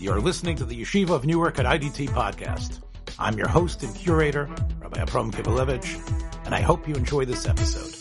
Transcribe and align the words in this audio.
You're 0.00 0.20
listening 0.20 0.54
to 0.58 0.64
the 0.64 0.80
Yeshiva 0.80 1.10
of 1.10 1.26
Newark 1.26 1.58
at 1.58 1.66
IDT 1.66 2.10
podcast. 2.10 2.80
I'm 3.18 3.36
your 3.36 3.48
host 3.48 3.82
and 3.82 3.92
curator, 3.96 4.48
Rabbi 4.80 5.00
Abram 5.00 5.32
Kivelevitz, 5.32 6.46
and 6.46 6.54
I 6.54 6.60
hope 6.60 6.86
you 6.86 6.94
enjoy 6.94 7.24
this 7.24 7.48
episode. 7.48 7.96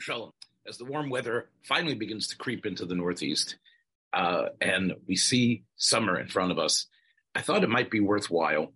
Shalom. 0.00 0.32
As 0.66 0.76
the 0.78 0.86
warm 0.86 1.08
weather 1.08 1.50
finally 1.62 1.94
begins 1.94 2.26
to 2.28 2.36
creep 2.36 2.66
into 2.66 2.84
the 2.84 2.96
Northeast, 2.96 3.54
uh, 4.12 4.46
and 4.60 4.94
we 5.06 5.14
see 5.14 5.62
summer 5.76 6.18
in 6.18 6.26
front 6.26 6.50
of 6.50 6.58
us, 6.58 6.86
I 7.32 7.42
thought 7.42 7.62
it 7.62 7.70
might 7.70 7.92
be 7.92 8.00
worthwhile 8.00 8.72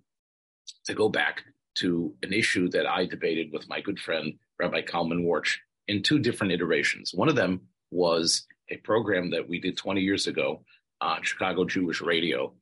to 0.85 0.95
go 0.95 1.09
back 1.09 1.43
to 1.79 2.15
an 2.23 2.33
issue 2.33 2.69
that 2.69 2.87
I 2.87 3.07
debated 3.07 3.51
with 3.53 3.69
my 3.69 3.81
good 3.81 3.99
friend, 3.99 4.35
Rabbi 4.61 4.83
Kalman 4.83 5.25
Worch, 5.25 5.61
in 5.89 6.05
two 6.05 6.21
different 6.21 6.53
iterations. 6.53 7.11
One 7.13 7.29
of 7.29 7.35
them 7.35 7.63
was 7.91 8.47
a 8.71 8.77
program 8.79 9.31
that 9.31 9.49
we 9.49 9.61
did 9.61 9.77
20 9.77 10.01
years 10.01 10.27
ago 10.27 10.63
on 11.01 11.23
Chicago 11.23 11.65
Jewish 11.65 12.01
Radio. 12.01 12.55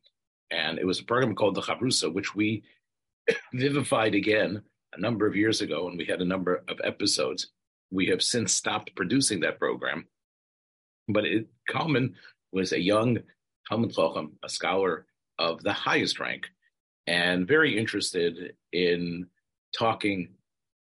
And 0.51 0.79
it 0.79 0.87
was 0.87 1.01
a 1.01 1.05
program 1.05 1.35
called 1.35 1.55
the 1.55 1.63
Chavrusa, 1.63 2.13
which 2.13 2.35
we 2.35 2.63
vivified 3.53 4.15
again 4.15 4.63
a 4.95 5.01
number 5.01 5.27
of 5.27 5.37
years 5.37 5.61
ago, 5.61 5.89
and 5.89 5.99
we 5.99 6.07
had 6.07 6.23
a 6.23 6.27
number 6.27 6.65
of 6.69 6.81
episodes. 6.83 7.49
We 7.91 8.07
have 8.07 8.23
since 8.23 8.53
stopped 8.53 8.95
producing 8.97 9.41
that 9.41 9.59
program. 9.59 10.07
But 11.09 11.25
it, 11.25 11.47
Kalman 11.69 12.15
was 12.53 12.73
a 12.73 12.81
young 12.81 13.19
Talmud 13.69 13.93
Chacham, 13.95 14.39
a 14.43 14.49
scholar 14.49 15.07
of 15.39 15.63
the 15.63 15.73
highest 15.73 16.19
rank, 16.19 16.47
and 17.07 17.47
very 17.47 17.79
interested 17.79 18.55
in 18.73 19.27
talking, 19.77 20.31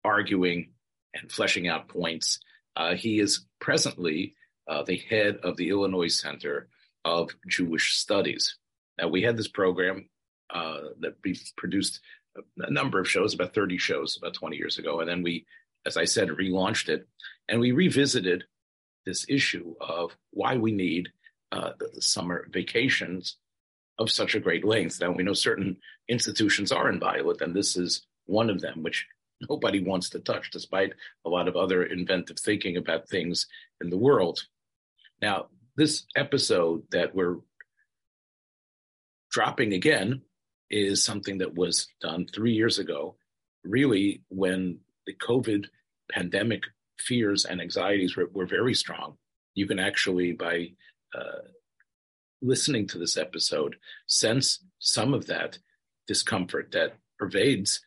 arguing, 0.04 0.70
and 1.14 1.30
fleshing 1.30 1.68
out 1.68 1.88
points. 1.88 2.38
Uh, 2.76 2.94
he 2.94 3.18
is 3.18 3.46
presently 3.60 4.34
uh, 4.68 4.82
the 4.82 4.96
head 4.96 5.38
of 5.42 5.56
the 5.56 5.70
Illinois 5.70 6.14
Center 6.14 6.68
of 7.04 7.30
Jewish 7.48 7.96
Studies. 7.96 8.56
Now, 8.98 9.08
we 9.08 9.22
had 9.22 9.36
this 9.36 9.48
program 9.48 10.08
uh, 10.50 10.80
that 11.00 11.16
we 11.24 11.38
produced 11.56 12.00
a 12.58 12.70
number 12.70 13.00
of 13.00 13.08
shows, 13.08 13.34
about 13.34 13.54
30 13.54 13.78
shows, 13.78 14.16
about 14.16 14.34
20 14.34 14.56
years 14.56 14.78
ago. 14.78 15.00
And 15.00 15.08
then 15.08 15.22
we, 15.22 15.46
as 15.86 15.96
I 15.96 16.04
said, 16.04 16.28
relaunched 16.28 16.88
it 16.88 17.06
and 17.48 17.60
we 17.60 17.72
revisited 17.72 18.44
this 19.04 19.24
issue 19.28 19.74
of 19.80 20.16
why 20.30 20.56
we 20.56 20.72
need 20.72 21.08
uh, 21.52 21.72
summer 22.00 22.46
vacations 22.50 23.36
of 23.98 24.10
such 24.10 24.34
a 24.34 24.40
great 24.40 24.64
length. 24.64 25.00
Now, 25.00 25.12
we 25.12 25.22
know 25.22 25.32
certain 25.32 25.76
institutions 26.08 26.72
are 26.72 26.90
inviolate, 26.90 27.40
and 27.40 27.54
this 27.54 27.76
is 27.76 28.06
one 28.26 28.50
of 28.50 28.60
them, 28.60 28.82
which 28.82 29.06
nobody 29.48 29.82
wants 29.82 30.10
to 30.10 30.18
touch, 30.18 30.50
despite 30.50 30.92
a 31.24 31.30
lot 31.30 31.48
of 31.48 31.56
other 31.56 31.84
inventive 31.84 32.38
thinking 32.38 32.76
about 32.76 33.08
things 33.08 33.46
in 33.80 33.90
the 33.90 33.96
world. 33.96 34.40
Now, 35.20 35.46
this 35.76 36.04
episode 36.14 36.82
that 36.90 37.14
we're 37.14 37.36
dropping 39.30 39.72
again 39.72 40.22
is 40.70 41.04
something 41.04 41.38
that 41.38 41.54
was 41.54 41.88
done 42.00 42.26
three 42.26 42.52
years 42.52 42.78
ago, 42.78 43.16
really 43.64 44.22
when 44.28 44.80
the 45.06 45.14
COVID 45.14 45.66
pandemic 46.10 46.62
fears 46.98 47.44
and 47.44 47.60
anxieties 47.60 48.16
were, 48.16 48.28
were 48.32 48.46
very 48.46 48.74
strong. 48.74 49.16
You 49.54 49.66
can 49.66 49.78
actually, 49.78 50.32
by 50.32 50.72
uh, 51.14 51.42
listening 52.42 52.86
to 52.88 52.98
this 52.98 53.16
episode, 53.16 53.76
sense 54.06 54.64
some 54.78 55.14
of 55.14 55.26
that 55.26 55.58
discomfort 56.06 56.72
that 56.72 56.96
pervades 57.18 57.80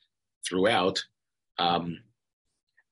throughout. 0.48 1.04
Um, 1.58 2.00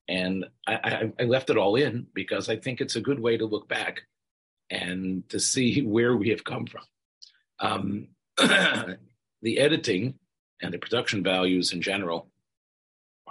and 0.07 0.45
I, 0.65 0.73
I, 0.73 1.13
I 1.19 1.23
left 1.25 1.49
it 1.49 1.57
all 1.57 1.75
in 1.75 2.07
because 2.13 2.49
I 2.49 2.57
think 2.57 2.81
it's 2.81 2.95
a 2.95 3.01
good 3.01 3.19
way 3.19 3.37
to 3.37 3.45
look 3.45 3.67
back 3.67 4.01
and 4.69 5.27
to 5.29 5.39
see 5.39 5.81
where 5.85 6.15
we 6.15 6.29
have 6.29 6.43
come 6.43 6.65
from. 6.65 6.83
Um, 7.59 8.07
the 8.37 9.59
editing 9.59 10.15
and 10.61 10.73
the 10.73 10.77
production 10.77 11.23
values 11.23 11.73
in 11.73 11.81
general 11.81 12.29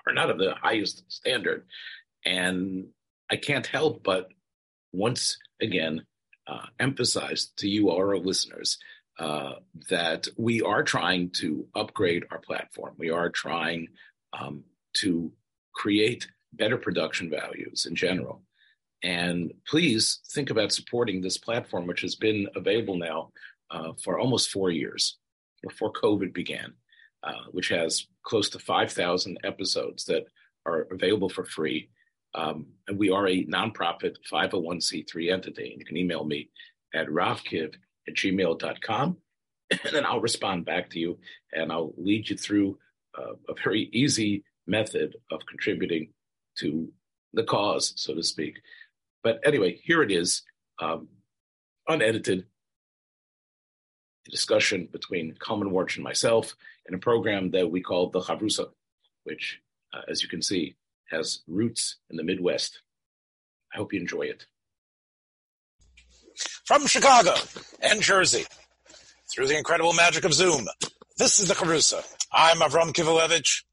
are 0.06 0.12
not 0.12 0.30
of 0.30 0.38
the 0.38 0.54
highest 0.54 1.04
standard. 1.08 1.64
And 2.24 2.88
I 3.30 3.36
can't 3.36 3.66
help 3.66 4.02
but 4.02 4.28
once 4.92 5.38
again 5.60 6.04
uh, 6.46 6.66
emphasize 6.78 7.52
to 7.56 7.68
you, 7.68 7.90
our 7.90 8.16
listeners, 8.16 8.78
uh, 9.18 9.54
that 9.90 10.28
we 10.36 10.62
are 10.62 10.82
trying 10.82 11.30
to 11.30 11.66
upgrade 11.74 12.24
our 12.30 12.38
platform. 12.38 12.94
We 12.98 13.10
are 13.10 13.30
trying 13.30 13.88
um, 14.32 14.64
to 14.98 15.32
create 15.74 16.28
better 16.52 16.76
production 16.76 17.30
values 17.30 17.86
in 17.86 17.96
general. 17.96 18.42
And 19.06 19.54
please 19.68 20.18
think 20.32 20.50
about 20.50 20.72
supporting 20.72 21.20
this 21.20 21.38
platform, 21.38 21.86
which 21.86 22.00
has 22.00 22.16
been 22.16 22.48
available 22.56 22.96
now 22.96 23.30
uh, 23.70 23.92
for 24.02 24.18
almost 24.18 24.50
four 24.50 24.70
years 24.70 25.18
before 25.62 25.92
COVID 25.92 26.34
began, 26.34 26.74
uh, 27.22 27.44
which 27.52 27.68
has 27.68 28.08
close 28.24 28.50
to 28.50 28.58
5,000 28.58 29.38
episodes 29.44 30.06
that 30.06 30.24
are 30.66 30.88
available 30.90 31.28
for 31.28 31.44
free. 31.44 31.88
Um, 32.34 32.66
and 32.88 32.98
we 32.98 33.10
are 33.12 33.28
a 33.28 33.44
nonprofit 33.46 34.16
501c3 34.30 35.32
entity. 35.32 35.70
And 35.70 35.78
you 35.78 35.86
can 35.86 35.96
email 35.96 36.24
me 36.24 36.50
at 36.92 37.06
ravkiv 37.06 37.74
at 38.08 38.14
gmail.com. 38.14 39.16
And 39.70 39.92
then 39.92 40.04
I'll 40.04 40.20
respond 40.20 40.64
back 40.64 40.90
to 40.90 40.98
you 40.98 41.18
and 41.52 41.70
I'll 41.70 41.94
lead 41.96 42.28
you 42.28 42.36
through 42.36 42.76
uh, 43.16 43.34
a 43.48 43.54
very 43.62 43.88
easy 43.92 44.42
method 44.66 45.14
of 45.30 45.46
contributing 45.46 46.08
to 46.58 46.92
the 47.34 47.44
cause, 47.44 47.92
so 47.96 48.14
to 48.14 48.22
speak. 48.24 48.58
But 49.26 49.40
anyway, 49.44 49.80
here 49.82 50.04
it 50.04 50.12
is, 50.12 50.42
um, 50.78 51.08
unedited, 51.88 52.46
a 54.24 54.30
discussion 54.30 54.88
between 54.92 55.34
Kalman 55.40 55.72
Worch 55.72 55.96
and 55.96 56.04
myself 56.04 56.54
in 56.88 56.94
a 56.94 56.98
program 56.98 57.50
that 57.50 57.68
we 57.68 57.80
call 57.80 58.10
the 58.10 58.20
Chavrusa, 58.20 58.68
which, 59.24 59.58
uh, 59.92 60.02
as 60.08 60.22
you 60.22 60.28
can 60.28 60.42
see, 60.42 60.76
has 61.10 61.42
roots 61.48 61.96
in 62.08 62.16
the 62.16 62.22
Midwest. 62.22 62.82
I 63.74 63.78
hope 63.78 63.92
you 63.92 64.00
enjoy 64.00 64.26
it. 64.26 64.46
From 66.64 66.86
Chicago 66.86 67.34
and 67.82 68.00
Jersey, 68.00 68.44
through 69.34 69.48
the 69.48 69.58
incredible 69.58 69.92
magic 69.92 70.24
of 70.24 70.34
Zoom, 70.34 70.68
this 71.18 71.40
is 71.40 71.48
the 71.48 71.54
Chavrusa. 71.54 72.04
I'm 72.32 72.58
Avram 72.58 72.92
Kivelevitz. 72.92 73.64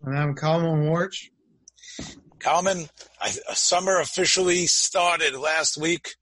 And 0.00 0.18
I'm 0.18 0.34
Kalman 0.34 0.88
Warch. 0.88 1.28
Kalman, 2.42 2.88
I, 3.20 3.28
summer 3.54 4.00
officially 4.00 4.66
started 4.66 5.36
last 5.36 5.76
week, 5.76 6.16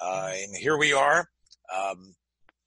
uh, 0.00 0.30
and 0.32 0.56
here 0.56 0.78
we 0.78 0.94
are. 0.94 1.28
Um, 1.74 2.14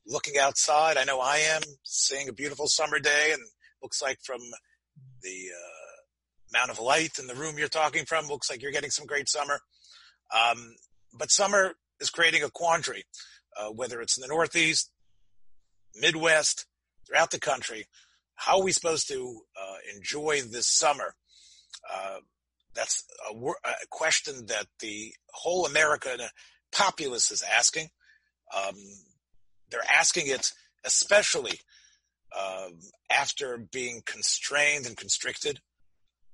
looking 0.06 0.38
outside, 0.38 0.96
I 0.96 1.04
know 1.04 1.20
I 1.20 1.38
am 1.38 1.64
seeing 1.82 2.30
a 2.30 2.34
beautiful 2.34 2.68
summer 2.68 3.00
day, 3.00 3.32
and 3.34 3.42
looks 3.82 4.04
like 4.04 4.20
from 4.24 4.40
the 5.24 5.50
uh, 5.52 6.56
amount 6.56 6.70
of 6.70 6.80
light 6.80 7.18
in 7.18 7.26
the 7.26 7.34
room 7.34 7.58
you're 7.58 7.70
talking 7.70 8.06
from, 8.06 8.28
looks 8.28 8.52
like 8.52 8.62
you're 8.62 8.72
getting 8.72 8.92
some 8.92 9.08
great 9.08 9.30
summer. 9.30 9.60
Um, 10.32 10.76
but 11.18 11.32
summer 11.32 11.74
is 12.00 12.12
creating 12.12 12.44
a 12.44 12.52
quandary, 12.52 13.04
uh, 13.58 13.70
whether 13.70 14.00
it's 14.00 14.16
in 14.16 14.22
the 14.22 14.28
Northeast, 14.28 14.92
Midwest, 15.96 16.68
throughout 17.08 17.32
the 17.32 17.40
country. 17.40 17.86
How 18.36 18.60
are 18.60 18.64
we 18.64 18.74
supposed 18.74 19.08
to 19.08 19.42
uh, 19.60 19.78
enjoy 19.96 20.42
this 20.44 20.68
summer? 20.68 21.16
That's 22.76 23.06
a, 23.32 23.34
a, 23.34 23.88
question 23.90 24.46
that 24.48 24.68
the 24.80 25.14
whole 25.34 25.66
American 25.66 26.20
populace 26.72 27.32
is 27.32 27.42
asking. 27.42 27.88
Um, 28.56 28.76
they're 29.72 29.82
asking 29.92 30.28
it 30.28 30.52
especially 30.86 31.60
uh, 32.36 32.68
after 33.10 33.58
being 33.58 34.02
constrained 34.06 34.86
and 34.86 34.96
constricted. 34.96 35.60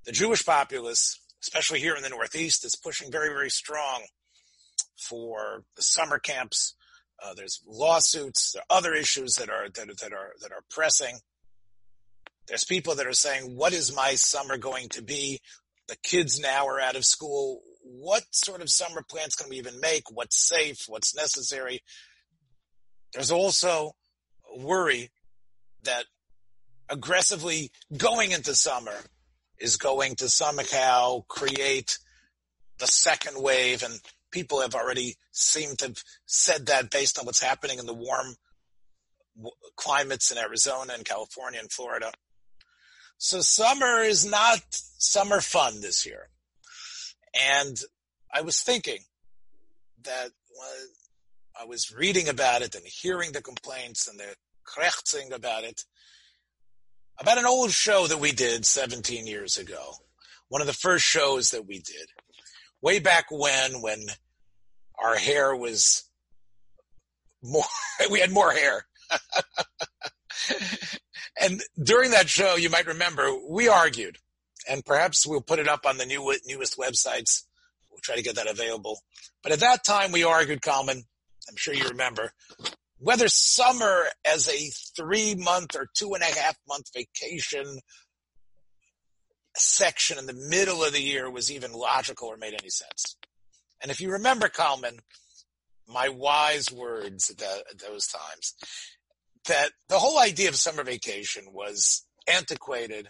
The 0.05 0.11
Jewish 0.11 0.45
populace, 0.45 1.19
especially 1.41 1.79
here 1.79 1.95
in 1.95 2.03
the 2.03 2.09
Northeast, 2.09 2.65
is 2.65 2.75
pushing 2.75 3.11
very, 3.11 3.29
very 3.29 3.49
strong 3.49 4.03
for 4.97 5.63
the 5.75 5.83
summer 5.83 6.19
camps. 6.19 6.75
Uh, 7.23 7.33
there's 7.35 7.61
lawsuits. 7.67 8.53
There 8.53 8.63
are 8.69 8.77
other 8.77 8.93
issues 8.93 9.35
that 9.35 9.49
are 9.49 9.69
that, 9.69 9.87
that 9.99 10.11
are 10.11 10.33
that 10.41 10.51
are 10.51 10.63
pressing. 10.69 11.19
There's 12.47 12.65
people 12.65 12.95
that 12.95 13.05
are 13.05 13.13
saying, 13.13 13.55
"What 13.55 13.73
is 13.73 13.95
my 13.95 14.15
summer 14.15 14.57
going 14.57 14.89
to 14.89 15.03
be? 15.03 15.39
The 15.91 15.97
kids 15.97 16.39
now 16.39 16.65
are 16.67 16.79
out 16.79 16.95
of 16.95 17.03
school. 17.03 17.61
What 17.83 18.23
sort 18.31 18.61
of 18.61 18.69
summer 18.69 19.03
plans 19.07 19.35
can 19.35 19.49
we 19.49 19.57
even 19.57 19.81
make? 19.81 20.03
What's 20.09 20.47
safe? 20.47 20.85
What's 20.87 21.13
necessary? 21.13 21.81
There's 23.13 23.29
also 23.29 23.91
worry 24.57 25.09
that 25.83 26.05
aggressively 26.87 27.71
going 27.97 28.31
into 28.31 28.55
summer 28.55 28.95
is 29.59 29.75
going 29.75 30.15
to 30.15 30.29
somehow 30.29 31.25
create 31.27 31.97
the 32.79 32.87
second 32.87 33.43
wave. 33.43 33.83
And 33.83 33.99
people 34.31 34.61
have 34.61 34.73
already 34.73 35.15
seemed 35.31 35.79
to 35.79 35.87
have 35.87 36.03
said 36.25 36.67
that 36.67 36.89
based 36.89 37.19
on 37.19 37.25
what's 37.25 37.43
happening 37.43 37.79
in 37.79 37.85
the 37.85 37.93
warm 37.93 38.35
climates 39.75 40.31
in 40.31 40.37
Arizona 40.37 40.93
and 40.95 41.03
California 41.03 41.59
and 41.59 41.69
Florida. 41.69 42.13
So 43.23 43.39
summer 43.41 43.99
is 43.99 44.25
not 44.25 44.61
summer 44.71 45.41
fun 45.41 45.81
this 45.81 46.07
year. 46.07 46.29
And 47.39 47.79
I 48.33 48.41
was 48.41 48.61
thinking 48.61 48.97
that 50.01 50.31
I 51.55 51.65
was 51.65 51.93
reading 51.95 52.29
about 52.29 52.63
it 52.63 52.73
and 52.73 52.83
hearing 52.83 53.31
the 53.31 53.43
complaints 53.43 54.07
and 54.07 54.19
the 54.19 54.35
krechzing 54.67 55.35
about 55.35 55.65
it, 55.65 55.83
about 57.19 57.37
an 57.37 57.45
old 57.45 57.69
show 57.69 58.07
that 58.07 58.19
we 58.19 58.31
did 58.31 58.65
17 58.65 59.27
years 59.27 59.55
ago. 59.55 59.93
One 60.49 60.61
of 60.61 60.67
the 60.67 60.73
first 60.73 61.05
shows 61.05 61.51
that 61.51 61.67
we 61.67 61.77
did. 61.77 62.07
Way 62.81 62.97
back 62.97 63.25
when, 63.29 63.81
when 63.81 63.99
our 64.97 65.15
hair 65.15 65.55
was 65.55 66.09
more, 67.43 67.65
we 68.09 68.19
had 68.19 68.31
more 68.31 68.51
hair. 68.51 68.87
and 71.39 71.61
during 71.81 72.11
that 72.11 72.29
show, 72.29 72.55
you 72.55 72.69
might 72.69 72.87
remember, 72.87 73.31
we 73.47 73.67
argued, 73.67 74.17
and 74.69 74.85
perhaps 74.85 75.25
we'll 75.25 75.41
put 75.41 75.59
it 75.59 75.67
up 75.67 75.85
on 75.85 75.97
the 75.97 76.05
new, 76.05 76.35
newest 76.45 76.77
websites. 76.77 77.43
We'll 77.89 77.99
try 78.01 78.15
to 78.15 78.23
get 78.23 78.35
that 78.35 78.49
available. 78.49 78.99
But 79.43 79.51
at 79.51 79.59
that 79.61 79.83
time, 79.83 80.11
we 80.11 80.23
argued, 80.23 80.61
Kalman, 80.61 81.03
I'm 81.49 81.55
sure 81.55 81.73
you 81.73 81.87
remember, 81.87 82.31
whether 82.99 83.27
summer 83.27 84.05
as 84.25 84.47
a 84.47 84.71
three 84.95 85.35
month 85.35 85.75
or 85.75 85.87
two 85.95 86.13
and 86.13 86.21
a 86.21 86.25
half 86.25 86.55
month 86.67 86.91
vacation 86.93 87.79
section 89.55 90.17
in 90.17 90.27
the 90.27 90.47
middle 90.49 90.83
of 90.83 90.93
the 90.93 91.01
year 91.01 91.29
was 91.29 91.51
even 91.51 91.73
logical 91.73 92.27
or 92.27 92.37
made 92.37 92.53
any 92.53 92.69
sense. 92.69 93.17
And 93.81 93.91
if 93.91 93.99
you 93.99 94.11
remember, 94.11 94.47
Kalman, 94.47 94.99
my 95.87 96.09
wise 96.09 96.71
words 96.71 97.29
at, 97.29 97.37
that, 97.39 97.63
at 97.71 97.79
those 97.79 98.07
times, 98.07 98.53
that 99.47 99.71
the 99.89 99.99
whole 99.99 100.19
idea 100.19 100.49
of 100.49 100.55
summer 100.55 100.83
vacation 100.83 101.45
was 101.51 102.05
antiquated. 102.27 103.09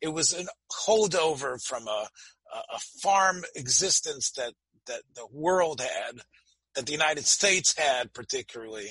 It 0.00 0.08
was 0.08 0.32
a 0.32 0.44
holdover 0.72 1.62
from 1.62 1.88
a, 1.88 2.08
a 2.54 2.78
farm 3.02 3.42
existence 3.56 4.30
that, 4.32 4.52
that 4.86 5.02
the 5.14 5.26
world 5.32 5.80
had, 5.80 6.20
that 6.74 6.86
the 6.86 6.92
United 6.92 7.26
States 7.26 7.74
had 7.76 8.12
particularly. 8.12 8.88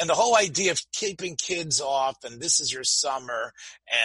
And 0.00 0.08
the 0.08 0.14
whole 0.14 0.36
idea 0.36 0.70
of 0.70 0.80
keeping 0.92 1.36
kids 1.36 1.80
off 1.80 2.16
and 2.24 2.40
this 2.40 2.60
is 2.60 2.72
your 2.72 2.84
summer 2.84 3.52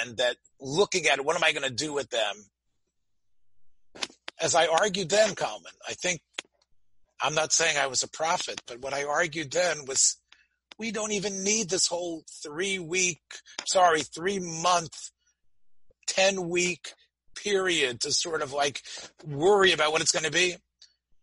and 0.02 0.18
that 0.18 0.38
looking 0.60 1.06
at 1.06 1.20
it, 1.20 1.26
what 1.26 1.36
am 1.36 1.44
I 1.44 1.52
going 1.52 1.68
to 1.68 1.74
do 1.74 1.94
with 1.94 2.10
them? 2.10 2.36
As 4.42 4.56
I 4.56 4.68
argued 4.68 5.10
then, 5.10 5.36
Kalman, 5.36 5.72
I 5.88 5.94
think 5.94 6.22
I'm 7.22 7.36
not 7.36 7.54
saying 7.54 7.78
I 7.78 7.88
was 7.88 8.04
a 8.04 8.10
prophet, 8.10 8.62
but 8.66 8.82
what 8.82 8.94
I 8.94 9.06
argued 9.06 9.52
then 9.52 9.86
was 9.88 10.18
we 10.78 10.92
don't 10.92 11.12
even 11.12 11.44
need 11.44 11.70
this 11.70 11.88
whole 11.88 12.24
three 12.44 12.80
week, 12.80 13.22
sorry, 13.66 14.02
three 14.02 14.40
month, 14.40 15.12
10 16.08 16.50
week 16.50 16.94
period 17.36 18.02
to 18.02 18.12
sort 18.12 18.42
of 18.42 18.54
like 18.54 18.82
worry 19.26 19.72
about 19.72 19.92
what 19.92 20.02
it's 20.02 20.12
going 20.12 20.26
to 20.26 20.32
be. 20.32 20.56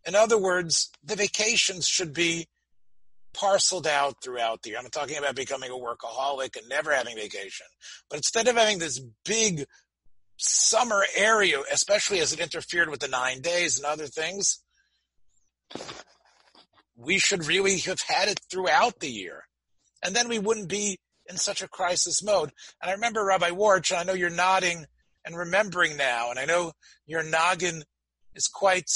In 0.05 0.15
other 0.15 0.37
words, 0.37 0.91
the 1.03 1.15
vacations 1.15 1.87
should 1.87 2.13
be 2.13 2.47
parceled 3.33 3.87
out 3.87 4.15
throughout 4.23 4.61
the 4.61 4.69
year. 4.69 4.77
I'm 4.77 4.83
not 4.83 4.91
talking 4.91 5.17
about 5.17 5.35
becoming 5.35 5.71
a 5.71 5.73
workaholic 5.73 6.57
and 6.57 6.67
never 6.67 6.93
having 6.93 7.15
vacation, 7.15 7.67
but 8.09 8.17
instead 8.17 8.47
of 8.47 8.55
having 8.55 8.79
this 8.79 8.99
big 9.23 9.65
summer 10.37 11.03
area, 11.15 11.61
especially 11.71 12.19
as 12.19 12.33
it 12.33 12.39
interfered 12.39 12.89
with 12.89 12.99
the 12.99 13.07
nine 13.07 13.41
days 13.41 13.77
and 13.77 13.85
other 13.85 14.07
things, 14.07 14.61
we 16.95 17.17
should 17.17 17.45
really 17.45 17.79
have 17.79 18.01
had 18.07 18.27
it 18.27 18.39
throughout 18.49 18.99
the 18.99 19.09
year. 19.09 19.43
And 20.03 20.15
then 20.15 20.29
we 20.29 20.39
wouldn't 20.39 20.69
be 20.69 20.99
in 21.29 21.37
such 21.37 21.61
a 21.61 21.67
crisis 21.67 22.23
mode. 22.23 22.51
And 22.81 22.89
I 22.89 22.93
remember 22.93 23.23
Rabbi 23.23 23.51
Worch, 23.51 23.91
and 23.91 23.99
I 23.99 24.03
know 24.03 24.13
you're 24.13 24.29
nodding 24.29 24.85
and 25.25 25.37
remembering 25.37 25.97
now, 25.97 26.31
and 26.31 26.39
I 26.39 26.45
know 26.45 26.73
your 27.05 27.23
noggin 27.23 27.83
is 28.35 28.47
quite 28.47 28.89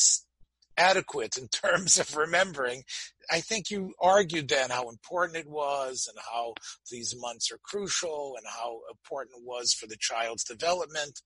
adequate 0.77 1.37
in 1.37 1.47
terms 1.49 1.97
of 1.99 2.15
remembering. 2.15 2.83
I 3.31 3.41
think 3.41 3.71
you 3.71 3.93
argued 3.99 4.49
then 4.49 4.69
how 4.69 4.89
important 4.89 5.37
it 5.37 5.49
was 5.49 6.07
and 6.09 6.19
how 6.31 6.53
these 6.91 7.15
months 7.17 7.51
are 7.51 7.59
crucial 7.63 8.35
and 8.37 8.45
how 8.47 8.81
important 8.89 9.37
it 9.37 9.43
was 9.45 9.73
for 9.73 9.87
the 9.87 9.97
child's 9.99 10.43
development 10.43 11.21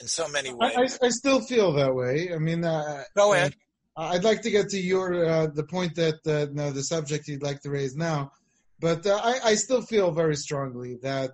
in 0.00 0.06
so 0.06 0.28
many 0.28 0.54
ways. 0.54 0.98
I, 1.02 1.06
I 1.06 1.10
still 1.10 1.40
feel 1.40 1.72
that 1.74 1.94
way. 1.94 2.32
I 2.32 2.38
mean, 2.38 2.64
uh, 2.64 3.02
go 3.16 3.32
ahead. 3.32 3.54
Uh, 3.98 4.10
I'd 4.12 4.22
like 4.22 4.42
to 4.42 4.50
get 4.50 4.68
to 4.68 4.80
your 4.80 5.26
uh, 5.26 5.46
the 5.48 5.64
point 5.64 5.96
that 5.96 6.24
uh, 6.24 6.46
no, 6.52 6.70
the 6.70 6.84
subject 6.84 7.26
you'd 7.26 7.42
like 7.42 7.62
to 7.62 7.70
raise 7.70 7.96
now, 7.96 8.30
but 8.78 9.04
I, 9.04 9.40
I, 9.42 9.54
still 9.56 9.82
feel 9.82 10.12
very 10.12 10.36
strongly 10.36 10.98
that 11.02 11.32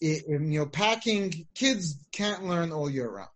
it, 0.00 0.24
you 0.28 0.38
know 0.38 0.66
packing 0.66 1.48
kids 1.56 1.98
can't 2.12 2.44
learn 2.44 2.70
all 2.70 2.88
year 2.88 3.10
round. 3.10 3.28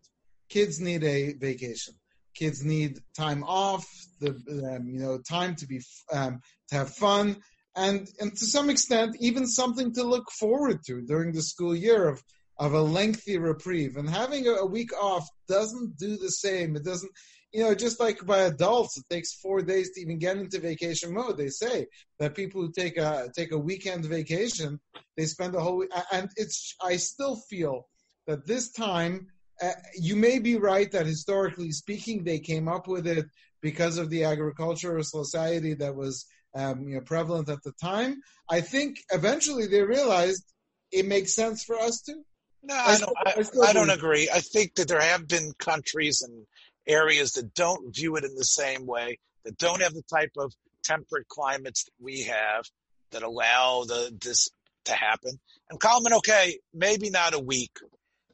Kids 0.48 0.80
need 0.80 1.02
a 1.02 1.32
vacation. 1.32 1.94
Kids 2.32 2.64
need 2.64 3.00
time 3.16 3.42
off, 3.42 3.84
the 4.20 4.30
um, 4.30 4.88
you 4.88 5.00
know 5.00 5.18
time 5.18 5.56
to 5.56 5.66
be 5.66 5.80
um, 6.12 6.40
to 6.68 6.76
have 6.76 6.90
fun, 6.94 7.38
and 7.74 8.06
and 8.20 8.36
to 8.36 8.46
some 8.46 8.70
extent 8.70 9.16
even 9.18 9.48
something 9.48 9.92
to 9.94 10.04
look 10.04 10.30
forward 10.30 10.78
to 10.86 11.02
during 11.02 11.32
the 11.32 11.42
school 11.42 11.74
year 11.74 12.06
of 12.06 12.22
of 12.56 12.72
a 12.72 12.80
lengthy 12.80 13.36
reprieve. 13.36 13.96
And 13.96 14.08
having 14.08 14.46
a 14.46 14.64
week 14.64 14.90
off 15.00 15.26
doesn't 15.48 15.96
do 15.96 16.16
the 16.16 16.30
same. 16.30 16.76
It 16.76 16.84
doesn't 16.84 17.12
you 17.52 17.62
know, 17.62 17.74
just 17.74 17.98
like 17.98 18.24
by 18.26 18.40
adults, 18.40 18.98
it 18.98 19.04
takes 19.08 19.34
four 19.34 19.62
days 19.62 19.92
to 19.92 20.00
even 20.00 20.18
get 20.18 20.36
into 20.36 20.60
vacation 20.60 21.14
mode. 21.14 21.38
They 21.38 21.48
say 21.48 21.86
that 22.18 22.34
people 22.34 22.60
who 22.60 22.72
take 22.72 22.98
a 22.98 23.30
take 23.34 23.52
a 23.52 23.58
weekend 23.58 24.04
vacation, 24.04 24.78
they 25.16 25.24
spend 25.24 25.54
a 25.54 25.60
whole 25.60 25.78
week, 25.78 25.90
and 26.12 26.28
it's. 26.36 26.74
I 26.82 26.96
still 26.96 27.36
feel 27.48 27.88
that 28.26 28.46
this 28.46 28.70
time, 28.70 29.28
uh, 29.62 29.70
you 29.98 30.14
may 30.14 30.38
be 30.38 30.56
right 30.56 30.90
that 30.92 31.06
historically 31.06 31.72
speaking, 31.72 32.22
they 32.22 32.38
came 32.38 32.68
up 32.68 32.86
with 32.86 33.06
it 33.06 33.24
because 33.62 33.96
of 33.96 34.10
the 34.10 34.24
agricultural 34.24 35.02
society 35.02 35.74
that 35.74 35.96
was 35.96 36.26
um, 36.54 36.86
you 36.86 36.96
know 36.96 37.00
prevalent 37.00 37.48
at 37.48 37.62
the 37.62 37.72
time. 37.80 38.20
I 38.50 38.60
think 38.60 38.98
eventually 39.10 39.66
they 39.66 39.82
realized 39.82 40.44
it 40.92 41.06
makes 41.06 41.34
sense 41.34 41.64
for 41.64 41.78
us 41.78 42.02
to. 42.02 42.14
No, 42.62 42.74
I, 42.74 42.94
I, 42.94 42.98
don't, 42.98 43.16
I, 43.64 43.68
I 43.68 43.72
don't 43.72 43.90
agree. 43.90 44.28
I 44.32 44.40
think 44.40 44.74
that 44.74 44.88
there 44.88 45.00
have 45.00 45.28
been 45.28 45.52
countries 45.58 46.22
and 46.22 46.44
areas 46.88 47.32
that 47.32 47.54
don't 47.54 47.94
view 47.94 48.16
it 48.16 48.24
in 48.24 48.34
the 48.34 48.44
same 48.44 48.86
way, 48.86 49.18
that 49.44 49.58
don't 49.58 49.82
have 49.82 49.94
the 49.94 50.02
type 50.10 50.32
of 50.38 50.52
temperate 50.82 51.28
climates 51.28 51.84
that 51.84 51.92
we 52.00 52.22
have 52.24 52.64
that 53.10 53.22
allow 53.22 53.84
the 53.84 54.16
this 54.20 54.48
to 54.86 54.92
happen. 54.92 55.38
And 55.70 55.78
Kalman, 55.78 56.14
okay, 56.14 56.58
maybe 56.74 57.10
not 57.10 57.34
a 57.34 57.38
week, 57.38 57.78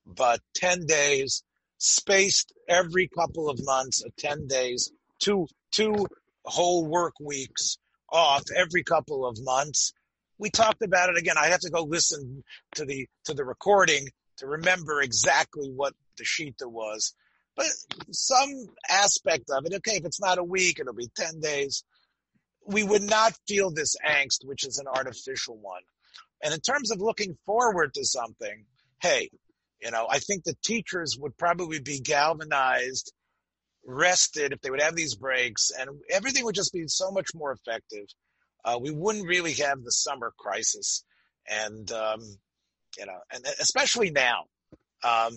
but 0.06 0.40
10 0.56 0.86
days 0.86 1.42
spaced 1.78 2.52
every 2.68 3.08
couple 3.08 3.48
of 3.48 3.58
months, 3.62 4.02
10 4.18 4.46
days, 4.46 4.90
two, 5.18 5.46
two 5.72 6.06
whole 6.44 6.86
work 6.86 7.14
weeks 7.20 7.78
off 8.10 8.44
every 8.54 8.84
couple 8.84 9.26
of 9.26 9.36
months. 9.42 9.92
We 10.38 10.50
talked 10.50 10.82
about 10.82 11.10
it 11.10 11.16
again. 11.16 11.36
I 11.38 11.46
have 11.46 11.60
to 11.60 11.70
go 11.70 11.82
listen 11.82 12.44
to 12.76 12.84
the, 12.84 13.06
to 13.24 13.34
the 13.34 13.44
recording 13.44 14.08
to 14.38 14.46
remember 14.46 15.00
exactly 15.00 15.70
what 15.70 15.94
the 16.18 16.24
there 16.58 16.68
was. 16.68 17.14
But 17.56 17.66
some 18.10 18.50
aspect 18.88 19.50
of 19.50 19.64
it, 19.66 19.74
okay, 19.74 19.96
if 19.96 20.04
it's 20.04 20.20
not 20.20 20.38
a 20.38 20.44
week, 20.44 20.80
it'll 20.80 20.94
be 20.94 21.10
10 21.16 21.40
days. 21.40 21.84
We 22.66 22.82
would 22.82 23.02
not 23.02 23.34
feel 23.46 23.70
this 23.70 23.96
angst, 24.04 24.44
which 24.44 24.66
is 24.66 24.78
an 24.78 24.86
artificial 24.86 25.56
one. 25.56 25.82
And 26.42 26.52
in 26.52 26.60
terms 26.60 26.90
of 26.90 27.00
looking 27.00 27.36
forward 27.46 27.94
to 27.94 28.04
something, 28.04 28.64
hey, 29.00 29.30
you 29.80 29.90
know, 29.90 30.06
I 30.08 30.18
think 30.18 30.44
the 30.44 30.56
teachers 30.62 31.16
would 31.18 31.36
probably 31.36 31.78
be 31.78 32.00
galvanized, 32.00 33.12
rested 33.86 34.52
if 34.52 34.60
they 34.60 34.70
would 34.70 34.82
have 34.82 34.96
these 34.96 35.14
breaks, 35.14 35.70
and 35.70 35.90
everything 36.10 36.44
would 36.44 36.54
just 36.54 36.72
be 36.72 36.84
so 36.86 37.10
much 37.10 37.28
more 37.34 37.52
effective. 37.52 38.06
Uh, 38.64 38.78
we 38.80 38.90
wouldn't 38.90 39.28
really 39.28 39.52
have 39.54 39.82
the 39.82 39.90
summer 39.90 40.32
crisis, 40.38 41.04
and 41.46 41.92
um, 41.92 42.20
you 42.98 43.04
know, 43.04 43.18
and 43.30 43.44
especially 43.60 44.10
now. 44.10 44.44
Um, 45.02 45.34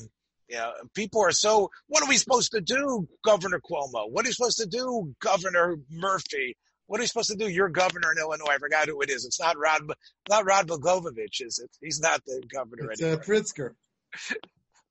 you 0.50 0.58
know, 0.58 0.72
people 0.94 1.22
are 1.22 1.32
so, 1.32 1.70
what 1.88 2.04
are 2.04 2.10
we 2.10 2.18
supposed 2.18 2.52
to 2.52 2.62
do, 2.62 3.08
Governor 3.24 3.60
Cuomo? 3.60 4.10
What 4.10 4.26
are 4.26 4.30
you 4.30 4.34
supposed 4.34 4.60
to 4.60 4.68
do, 4.68 5.14
Governor 5.20 5.78
Murphy? 5.92 6.56
What 6.88 7.00
are 7.00 7.04
you 7.04 7.08
supposed 7.08 7.32
to 7.32 7.36
do? 7.36 7.50
You're 7.50 7.70
governor 7.70 8.14
in 8.14 8.18
Illinois. 8.18 8.54
I 8.54 8.58
forgot 8.58 8.88
who 8.88 9.02
it 9.02 9.10
is. 9.10 9.26
It's 9.26 9.42
not 9.42 9.58
Rod, 9.58 9.82
not 10.30 10.46
Rod 10.46 10.68
Blagojevich, 10.68 11.42
is 11.42 11.60
it? 11.60 11.70
He's 11.82 12.00
not 12.00 12.24
the 12.26 12.42
governor 12.52 12.92
it's, 12.92 13.02
anymore. 13.02 13.22
Uh, 13.22 13.26
Pritzker. 13.26 13.72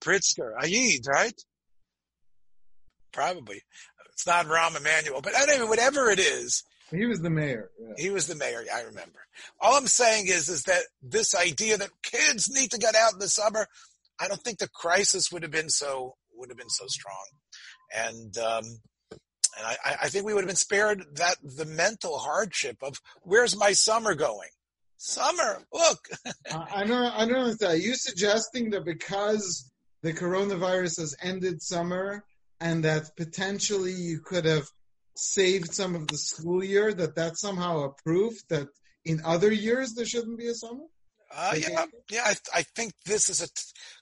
Pritzker. 0.03 0.53
Ayid, 0.63 1.09
right? 1.09 1.43
Probably. 3.13 3.63
It's 4.13 4.27
not 4.27 4.47
Rahm 4.47 4.77
Emanuel, 4.79 5.23
but 5.23 5.35
anyway, 5.35 5.69
whatever 5.69 6.11
it 6.11 6.19
is. 6.19 6.65
He 6.91 7.07
was 7.07 7.21
the 7.21 7.31
mayor. 7.31 7.71
Yeah. 7.81 7.95
He 7.97 8.11
was 8.11 8.27
the 8.27 8.35
mayor. 8.35 8.63
I 8.73 8.83
remember. 8.83 9.19
All 9.61 9.77
I'm 9.77 9.87
saying 9.87 10.27
is, 10.29 10.49
is 10.49 10.65
that 10.65 10.83
this 11.03 11.35
idea 11.35 11.79
that 11.79 11.91
kids 12.03 12.49
need 12.51 12.71
to 12.73 12.79
get 12.79 12.95
out 12.95 13.15
in 13.15 13.19
the 13.19 13.29
summer, 13.29 13.67
I 14.21 14.29
don't 14.29 14.41
think 14.43 14.59
the 14.59 14.69
crisis 14.69 15.31
would 15.31 15.43
have 15.43 15.53
been 15.53 15.71
so 15.71 16.15
would 16.35 16.51
have 16.51 16.59
been 16.59 16.71
so 16.71 16.87
strong, 16.87 17.27
and 17.95 18.37
um, 18.39 18.65
and 19.57 19.67
I, 19.67 19.97
I 20.03 20.09
think 20.09 20.27
we 20.27 20.35
would 20.35 20.43
have 20.43 20.49
been 20.49 20.57
spared 20.57 21.05
that 21.15 21.37
the 21.43 21.65
mental 21.65 22.19
hardship 22.19 22.77
of 22.83 23.01
where's 23.23 23.57
my 23.57 23.73
summer 23.73 24.15
going. 24.15 24.51
Summer, 24.99 25.63
look. 25.73 26.09
I 26.53 26.85
don't. 26.85 26.93
I 26.93 27.27
don't 27.27 27.37
understand. 27.37 27.73
Are 27.73 27.77
you 27.77 27.95
suggesting 27.95 28.71
that 28.71 28.85
because 28.85 29.71
the 30.03 30.13
coronavirus 30.13 31.01
has 31.01 31.17
ended 31.23 31.63
summer, 31.63 32.25
and 32.61 32.85
that 32.85 33.17
potentially 33.17 33.93
you 33.93 34.21
could 34.21 34.45
have 34.45 34.67
saved 35.17 35.75
some 35.75 35.95
of 35.95 36.07
the 36.09 36.19
school 36.19 36.65
year? 36.65 36.93
That 36.93 37.15
that's 37.15 37.41
somehow 37.41 37.85
a 37.85 38.03
proof 38.03 38.35
that 38.49 38.69
in 39.05 39.21
other 39.25 39.53
years 39.53 39.95
there 39.95 40.07
shouldn't 40.07 40.39
be 40.39 40.49
a 40.49 40.55
summer? 40.55 40.85
Uh, 41.35 41.55
yeah, 41.59 41.87
yeah. 42.11 42.23
I, 42.25 42.35
I, 42.55 42.63
think 42.63 42.93
this 43.05 43.29
is 43.29 43.43
a 43.43 43.49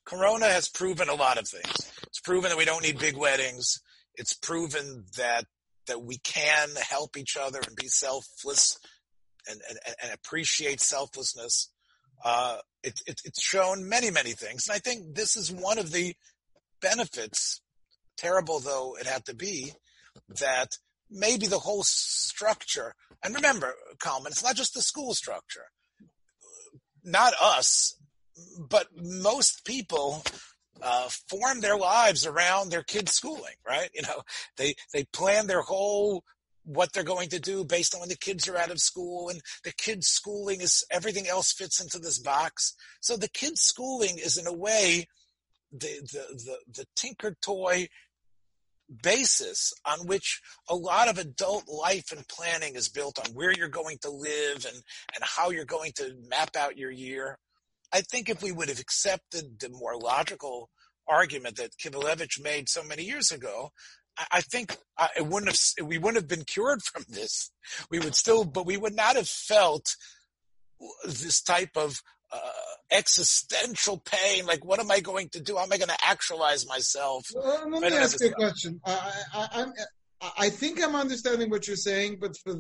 Corona 0.05 0.47
has 0.47 0.69
proven 0.69 1.09
a 1.09 1.15
lot 1.15 1.39
of 1.39 1.49
things. 1.49 1.93
It's 2.07 2.21
proven 2.21 2.51
that 2.51 2.59
we 2.59 2.67
don't 2.67 2.83
need 2.83 2.99
big 2.99 3.17
weddings. 3.17 3.81
It's 4.15 4.35
proven 4.35 5.05
that 5.17 5.47
that 5.87 6.03
we 6.03 6.19
can 6.19 6.69
help 6.77 7.17
each 7.17 7.37
other 7.41 7.61
and 7.67 7.77
be 7.77 7.89
selfless 7.89 8.79
and 9.49 9.61
and, 9.69 9.79
and 10.03 10.13
appreciate 10.13 10.81
selflessness. 10.81 11.71
Uh, 12.25 12.59
it, 12.83 13.01
it, 13.07 13.21
it's 13.25 13.43
shown 13.43 13.89
many 13.89 14.11
many 14.11 14.33
things, 14.33 14.69
and 14.69 14.77
I 14.77 14.79
think 14.79 15.15
this 15.15 15.35
is 15.35 15.51
one 15.51 15.79
of 15.79 15.93
the 15.93 16.15
benefits. 16.83 17.63
Terrible 18.17 18.61
though 18.61 18.97
it 19.01 19.07
had 19.07 19.25
to 19.25 19.35
be, 19.35 19.73
that 20.41 20.77
maybe 21.11 21.47
the 21.47 21.59
whole 21.59 21.83
structure. 21.85 22.95
And 23.25 23.35
remember, 23.35 23.75
Kalman, 23.99 24.31
it's 24.31 24.45
not 24.45 24.57
just 24.57 24.75
the 24.75 24.83
school 24.83 25.15
structure 25.15 25.67
not 27.05 27.33
us, 27.41 27.97
but 28.59 28.89
most 28.97 29.65
people 29.65 30.25
uh, 30.83 31.09
form 31.29 31.61
their 31.61 31.77
lives 31.77 32.27
around 32.27 32.71
their 32.71 32.83
kids' 32.83 33.13
schooling, 33.13 33.55
right? 33.67 33.91
You 33.95 34.03
know, 34.03 34.23
they 34.57 34.75
they 34.93 35.05
plan 35.05 35.47
their 35.47 35.63
whole 35.63 36.25
what 36.65 36.93
they're 36.93 37.05
going 37.05 37.29
to 37.29 37.39
do 37.39 37.63
based 37.63 37.95
on 37.95 38.01
when 38.01 38.09
the 38.09 38.17
kids 38.17 38.49
are 38.49 38.57
out 38.57 38.71
of 38.71 38.81
school, 38.81 39.29
and 39.29 39.41
the 39.65 39.73
kids' 39.73 40.09
schooling 40.09 40.61
is 40.61 40.85
everything 40.91 41.29
else 41.29 41.53
fits 41.53 41.81
into 41.81 41.99
this 41.99 42.19
box. 42.19 42.75
So 43.01 43.17
the 43.17 43.29
kids' 43.29 43.61
schooling 43.61 44.19
is 44.19 44.39
in 44.39 44.47
a 44.47 44.53
way 44.53 45.07
the 45.71 46.01
the 46.13 46.43
the, 46.45 46.59
the 46.73 46.87
tinker 46.97 47.37
toy 47.43 47.89
basis 49.03 49.73
on 49.85 50.07
which 50.07 50.41
a 50.69 50.75
lot 50.75 51.09
of 51.09 51.19
adult 51.19 51.69
life 51.69 52.13
and 52.13 52.27
planning 52.29 52.75
is 52.75 52.89
built 52.89 53.19
on 53.19 53.35
where 53.35 53.53
you're 53.53 53.69
going 53.69 53.99
to 54.03 54.11
live 54.11 54.67
and, 54.67 54.83
and 55.15 55.23
how 55.23 55.51
you're 55.51 55.65
going 55.65 55.93
to 55.97 56.15
map 56.29 56.57
out 56.57 56.79
your 56.79 56.91
year. 56.91 57.39
I 57.93 58.01
think 58.01 58.29
if 58.29 58.43
we 58.43 58.53
would 58.53 58.69
have 58.69 58.81
accepted 58.81 59.61
the 59.61 59.69
more 59.69 59.97
logical 59.97 60.71
argument 61.09 61.57
that 61.57 61.77
Kivelevitz 61.83 62.43
made 62.43 62.69
so 62.69 62.83
many 62.83 63.05
years 63.05 63.31
ago, 63.31 63.71
I 64.31 64.41
think 64.41 64.77
uh, 64.97 65.09
it 65.17 65.27
wouldn't 65.27 65.51
have, 65.51 65.87
we 65.87 65.99
wouldn't 65.99 66.23
have 66.23 66.29
been 66.29 66.45
cured 66.45 66.83
from 66.93 67.05
this. 67.09 67.51
We 67.91 67.99
would 67.99 68.15
still, 68.15 68.45
but 68.45 68.67
we 68.67 68.77
would 68.77 68.95
not 68.95 69.17
have 69.17 69.29
felt 69.29 69.97
this 71.05 71.41
type 71.41 71.77
of 71.77 72.03
uh, 72.33 72.39
existential 72.91 73.99
pain. 73.99 74.47
Like, 74.47 74.65
what 74.65 74.81
am 74.81 74.91
I 74.91 75.01
going 75.01 75.29
to 75.31 75.41
do? 75.41 75.57
How 75.57 75.65
am 75.65 75.73
I 75.73 75.79
going 75.79 75.89
to 75.89 76.05
actualize 76.05 76.67
myself? 76.67 77.27
Well, 77.35 77.71
let 77.71 77.93
me 77.93 77.99
ask 77.99 78.21
you 78.21 78.29
a 78.29 78.33
question. 78.33 78.81
I, 78.85 79.13
I, 79.35 79.47
I, 80.21 80.31
I, 80.39 80.49
think 80.51 80.83
I'm 80.83 80.97
understanding 80.97 81.51
what 81.51 81.67
you're 81.67 81.77
saying, 81.77 82.19
but 82.21 82.37
for 82.37 82.55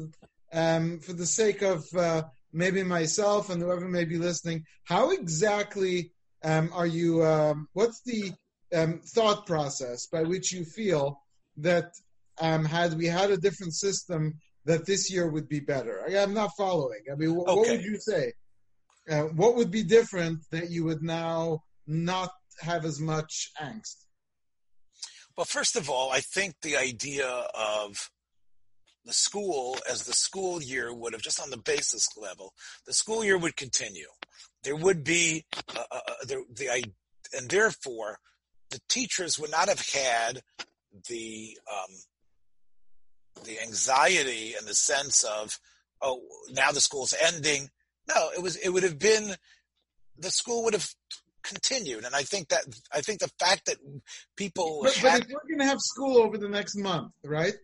um, 0.52 1.00
for 1.00 1.12
the 1.12 1.26
sake 1.26 1.62
of 1.62 1.84
uh, 1.96 2.22
maybe 2.52 2.82
myself 2.82 3.50
and 3.50 3.60
whoever 3.60 3.88
may 3.88 4.04
be 4.04 4.18
listening, 4.18 4.64
how 4.84 5.10
exactly 5.10 6.12
um, 6.42 6.70
are 6.72 6.86
you? 6.86 7.24
Um, 7.24 7.68
what's 7.72 8.02
the 8.02 8.32
um, 8.74 9.00
thought 9.04 9.46
process 9.46 10.06
by 10.06 10.22
which 10.22 10.52
you 10.52 10.64
feel 10.64 11.20
that 11.58 11.92
um, 12.40 12.64
had 12.64 12.94
we 12.94 13.06
had 13.06 13.30
a 13.30 13.36
different 13.36 13.74
system, 13.74 14.34
that 14.64 14.86
this 14.86 15.10
year 15.12 15.28
would 15.28 15.48
be 15.48 15.60
better? 15.60 16.04
I, 16.06 16.12
am 16.22 16.34
not 16.34 16.50
following. 16.56 17.00
I 17.10 17.14
mean, 17.16 17.30
okay. 17.30 17.38
what 17.38 17.68
would 17.68 17.82
you 17.82 17.98
say? 17.98 18.32
Uh, 19.10 19.22
what 19.22 19.54
would 19.54 19.70
be 19.70 19.82
different 19.82 20.40
that 20.50 20.70
you 20.70 20.84
would 20.84 21.02
now 21.02 21.62
not 21.86 22.30
have 22.60 22.84
as 22.84 23.00
much 23.00 23.50
angst? 23.60 23.96
Well, 25.36 25.44
first 25.44 25.76
of 25.76 25.90
all, 25.90 26.10
I 26.10 26.20
think 26.20 26.54
the 26.62 26.76
idea 26.76 27.26
of 27.28 28.10
the 29.04 29.12
school 29.12 29.76
as 29.90 30.04
the 30.04 30.12
school 30.14 30.62
year 30.62 30.94
would 30.94 31.12
have 31.12 31.22
just 31.22 31.40
on 31.40 31.50
the 31.50 31.58
basis 31.58 32.06
level, 32.16 32.54
the 32.86 32.94
school 32.94 33.24
year 33.24 33.36
would 33.36 33.56
continue. 33.56 34.08
There 34.62 34.76
would 34.76 35.04
be 35.04 35.44
uh, 35.76 35.82
uh, 35.90 36.00
uh 36.08 36.24
the, 36.26 36.44
the 36.54 36.92
and 37.36 37.50
therefore 37.50 38.18
the 38.70 38.80
teachers 38.88 39.38
would 39.38 39.50
not 39.50 39.68
have 39.68 39.84
had 39.92 40.40
the 41.08 41.58
um, 41.70 43.44
the 43.44 43.60
anxiety 43.60 44.54
and 44.58 44.66
the 44.66 44.74
sense 44.74 45.24
of 45.24 45.58
oh 46.00 46.22
now 46.52 46.70
the 46.70 46.80
school's 46.80 47.14
ending 47.20 47.68
no, 48.08 48.30
it 48.36 48.42
was 48.42 48.56
it 48.56 48.70
would 48.70 48.82
have 48.82 48.98
been 48.98 49.34
the 50.18 50.30
school 50.30 50.64
would 50.64 50.74
have 50.74 50.88
continued, 51.42 52.04
and 52.04 52.14
I 52.14 52.22
think 52.22 52.48
that 52.48 52.64
I 52.92 53.00
think 53.00 53.20
the 53.20 53.30
fact 53.38 53.66
that 53.66 53.76
people 54.36 54.80
but, 54.82 54.94
had, 54.94 55.20
but 55.20 55.28
if 55.28 55.34
we're 55.34 55.56
going 55.56 55.60
to 55.60 55.66
have 55.66 55.80
school 55.80 56.18
over 56.18 56.38
the 56.38 56.48
next 56.48 56.76
month, 56.76 57.12
right? 57.24 57.54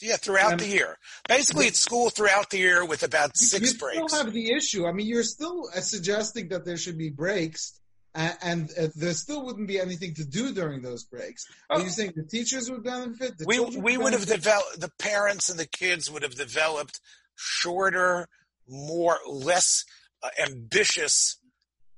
Yeah, 0.00 0.16
throughout 0.16 0.58
the 0.58 0.66
year. 0.66 0.96
Basically, 1.28 1.66
it's 1.66 1.78
school 1.78 2.08
throughout 2.08 2.50
the 2.50 2.58
year 2.58 2.84
with 2.84 3.02
about 3.02 3.36
six 3.36 3.72
you 3.72 3.78
breaks. 3.78 3.98
You 3.98 4.08
still 4.08 4.24
have 4.24 4.32
the 4.32 4.52
issue. 4.52 4.86
I 4.86 4.92
mean, 4.92 5.06
you're 5.06 5.22
still 5.22 5.68
uh, 5.74 5.80
suggesting 5.80 6.48
that 6.48 6.64
there 6.64 6.78
should 6.78 6.96
be 6.96 7.10
breaks, 7.10 7.78
and, 8.14 8.36
and 8.42 8.70
uh, 8.80 8.88
there 8.96 9.12
still 9.12 9.44
wouldn't 9.44 9.68
be 9.68 9.78
anything 9.78 10.14
to 10.14 10.24
do 10.24 10.54
during 10.54 10.80
those 10.80 11.04
breaks. 11.04 11.44
Are 11.68 11.78
oh. 11.78 11.84
you 11.84 11.90
saying 11.90 12.14
the 12.16 12.24
teachers 12.24 12.70
would 12.70 12.82
benefit? 12.82 13.34
we 13.44 13.60
we 13.60 13.96
would, 13.96 14.04
would 14.04 14.12
have 14.14 14.26
developed. 14.26 14.80
The 14.80 14.90
parents 14.98 15.50
and 15.50 15.58
the 15.58 15.68
kids 15.68 16.10
would 16.10 16.22
have 16.22 16.34
developed 16.34 16.98
shorter 17.34 18.28
more 18.68 19.18
less 19.28 19.84
uh, 20.22 20.28
ambitious 20.46 21.38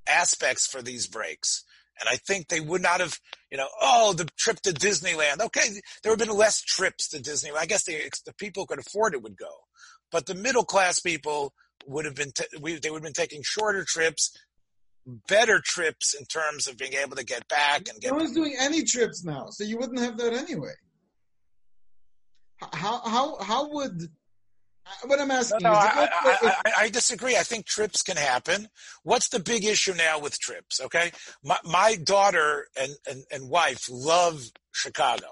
aspects 0.09 0.66
for 0.66 0.83
these 0.83 1.06
breaks. 1.06 1.64
And 2.00 2.09
I 2.09 2.16
think 2.16 2.49
they 2.49 2.61
would 2.61 2.83
not 2.83 3.00
have, 3.00 3.18
you 3.50 3.59
know, 3.59 3.68
oh, 3.80 4.12
the 4.14 4.28
trip 4.37 4.61
to 4.62 4.73
Disneyland. 4.73 5.40
Okay, 5.40 5.68
there 6.02 6.11
would 6.12 6.21
have 6.21 6.28
been 6.28 6.37
less 6.37 6.61
trips 6.61 7.09
to 7.11 7.18
Disneyland. 7.18 7.59
I 7.59 7.66
guess 7.66 7.85
the, 7.85 7.97
the 8.26 8.35
people 8.35 8.62
who 8.62 8.66
could 8.66 8.85
afford 8.85 9.14
it 9.14 9.23
would 9.23 9.37
go, 9.37 9.52
but 10.11 10.26
the 10.26 10.35
middle 10.35 10.64
class 10.64 10.99
people 10.99 11.54
would 11.87 12.04
have 12.04 12.16
been 12.16 12.33
t- 12.33 12.44
we, 12.61 12.78
they 12.78 12.90
would 12.90 12.99
have 12.99 13.04
been 13.04 13.12
taking 13.12 13.42
shorter 13.44 13.85
trips, 13.87 14.37
better 15.28 15.61
trips 15.62 16.14
in 16.18 16.25
terms 16.26 16.66
of 16.66 16.76
being 16.76 16.94
able 16.94 17.16
to 17.16 17.25
get 17.25 17.47
back 17.49 17.88
and 17.88 18.00
get. 18.00 18.11
No 18.11 18.16
one's 18.18 18.33
doing 18.33 18.56
any 18.59 18.83
trips 18.83 19.25
now, 19.25 19.47
so 19.50 19.62
you 19.62 19.78
wouldn't 19.78 20.00
have 20.00 20.16
that 20.16 20.33
anyway. 20.33 20.73
How 22.73 23.00
how 23.00 23.37
how 23.42 23.68
would 23.71 24.11
what 25.07 25.21
I'm 25.21 25.31
asking 25.31 25.61
no, 25.62 25.73
no, 25.73 25.79
I, 25.79 26.09
I, 26.23 26.37
I, 26.43 26.73
I, 26.81 26.88
disagree. 26.88 27.37
I 27.37 27.43
think 27.43 27.67
trips 27.67 28.03
can 28.03 28.17
happen. 28.17 28.69
What's 29.03 29.29
the 29.29 29.41
big 29.41 29.64
issue 29.64 29.95
now 29.95 30.19
with 30.19 30.38
trips? 30.38 30.81
Okay, 30.81 31.12
my, 31.43 31.59
my 31.64 31.97
daughter 31.97 32.67
and, 32.79 32.93
and, 33.09 33.25
and 33.31 33.49
wife 33.49 33.85
love 33.91 34.43
Chicago. 34.73 35.26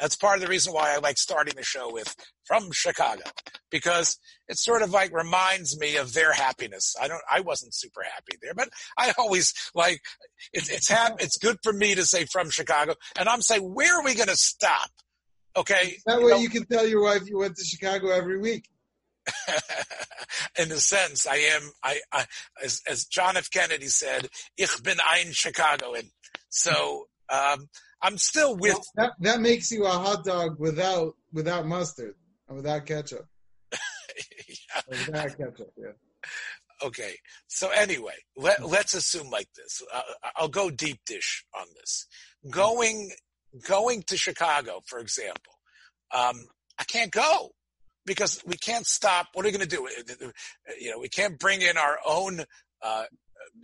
That's 0.00 0.16
part 0.16 0.36
of 0.36 0.42
the 0.42 0.48
reason 0.48 0.72
why 0.72 0.92
I 0.92 0.98
like 0.98 1.16
starting 1.16 1.54
the 1.56 1.62
show 1.62 1.92
with 1.92 2.16
from 2.44 2.72
Chicago 2.72 3.22
because 3.70 4.18
it 4.48 4.58
sort 4.58 4.82
of 4.82 4.90
like 4.90 5.14
reminds 5.14 5.78
me 5.78 5.96
of 5.96 6.12
their 6.12 6.32
happiness. 6.32 6.94
I 7.00 7.06
don't, 7.06 7.22
I 7.30 7.40
wasn't 7.40 7.74
super 7.74 8.02
happy 8.02 8.36
there, 8.42 8.54
but 8.54 8.68
I 8.98 9.12
always 9.16 9.54
like 9.74 10.00
it, 10.52 10.68
it's 10.70 10.88
hap- 10.88 11.22
it's 11.22 11.38
good 11.38 11.58
for 11.62 11.72
me 11.72 11.94
to 11.94 12.04
say 12.04 12.26
from 12.32 12.50
Chicago, 12.50 12.94
and 13.16 13.28
I'm 13.28 13.42
saying 13.42 13.62
where 13.62 13.96
are 13.96 14.04
we 14.04 14.14
going 14.14 14.28
to 14.28 14.36
stop? 14.36 14.90
Okay, 15.56 15.98
that 16.06 16.18
way 16.18 16.24
you, 16.24 16.30
know, 16.30 16.36
you 16.38 16.48
can 16.48 16.64
tell 16.66 16.86
your 16.86 17.02
wife 17.02 17.22
you 17.26 17.38
went 17.38 17.56
to 17.56 17.64
Chicago 17.64 18.08
every 18.08 18.38
week. 18.38 18.64
in 20.58 20.72
a 20.72 20.78
sense, 20.78 21.26
I 21.26 21.36
am. 21.36 21.70
I, 21.82 22.00
I 22.12 22.26
as, 22.62 22.80
as, 22.88 23.04
John 23.04 23.36
F. 23.36 23.50
Kennedy 23.50 23.86
said, 23.86 24.28
"Ich 24.56 24.82
bin 24.82 24.98
ein 25.12 25.32
Chicagoan." 25.32 26.10
So 26.48 27.06
um, 27.30 27.68
I'm 28.02 28.18
still 28.18 28.56
with. 28.56 28.74
Well, 28.74 28.84
that, 28.96 29.12
that, 29.20 29.40
makes 29.40 29.70
you 29.70 29.84
a 29.84 29.90
hot 29.90 30.24
dog 30.24 30.58
without 30.58 31.14
without 31.32 31.66
mustard 31.66 32.14
and 32.48 32.56
without 32.56 32.86
ketchup. 32.86 33.26
yeah. 33.72 34.80
Without 34.88 35.38
ketchup, 35.38 35.72
yeah. 35.76 35.92
Okay. 36.84 37.14
So 37.46 37.70
anyway, 37.70 38.14
let, 38.36 38.68
let's 38.68 38.94
assume 38.94 39.30
like 39.30 39.48
this. 39.54 39.82
Uh, 39.92 40.00
I'll 40.36 40.48
go 40.48 40.70
deep 40.70 41.00
dish 41.06 41.44
on 41.58 41.66
this. 41.76 42.06
Going 42.50 43.12
going 43.66 44.02
to 44.08 44.16
Chicago, 44.16 44.80
for 44.86 44.98
example, 44.98 45.52
um, 46.12 46.46
I 46.78 46.84
can't 46.84 47.12
go 47.12 47.52
because 48.04 48.42
we 48.46 48.56
can't 48.56 48.86
stop. 48.86 49.28
What 49.32 49.44
are 49.44 49.48
we 49.48 49.52
going 49.52 49.68
to 49.68 49.76
do? 49.76 50.32
You 50.80 50.90
know, 50.90 50.98
we 50.98 51.08
can't 51.08 51.38
bring 51.38 51.62
in 51.62 51.76
our 51.76 51.98
own 52.06 52.44
uh, 52.82 53.04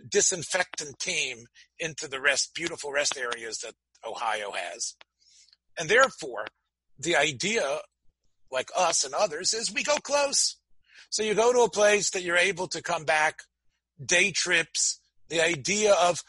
disinfectant 0.09 0.99
team 0.99 1.45
into 1.79 2.07
the 2.07 2.21
rest, 2.21 2.53
beautiful 2.55 2.91
rest 2.91 3.17
areas 3.17 3.59
that 3.59 3.73
Ohio 4.07 4.51
has. 4.51 4.95
And 5.77 5.89
therefore, 5.89 6.45
the 6.97 7.15
idea, 7.15 7.79
like 8.51 8.69
us 8.77 9.03
and 9.03 9.13
others, 9.13 9.53
is 9.53 9.73
we 9.73 9.83
go 9.83 9.97
close. 9.97 10.57
So 11.09 11.23
you 11.23 11.33
go 11.33 11.53
to 11.53 11.61
a 11.61 11.69
place 11.69 12.11
that 12.11 12.23
you're 12.23 12.37
able 12.37 12.67
to 12.67 12.81
come 12.81 13.03
back, 13.03 13.39
day 14.03 14.31
trips, 14.31 14.99
the 15.29 15.41
idea 15.43 15.93
of 15.93 16.21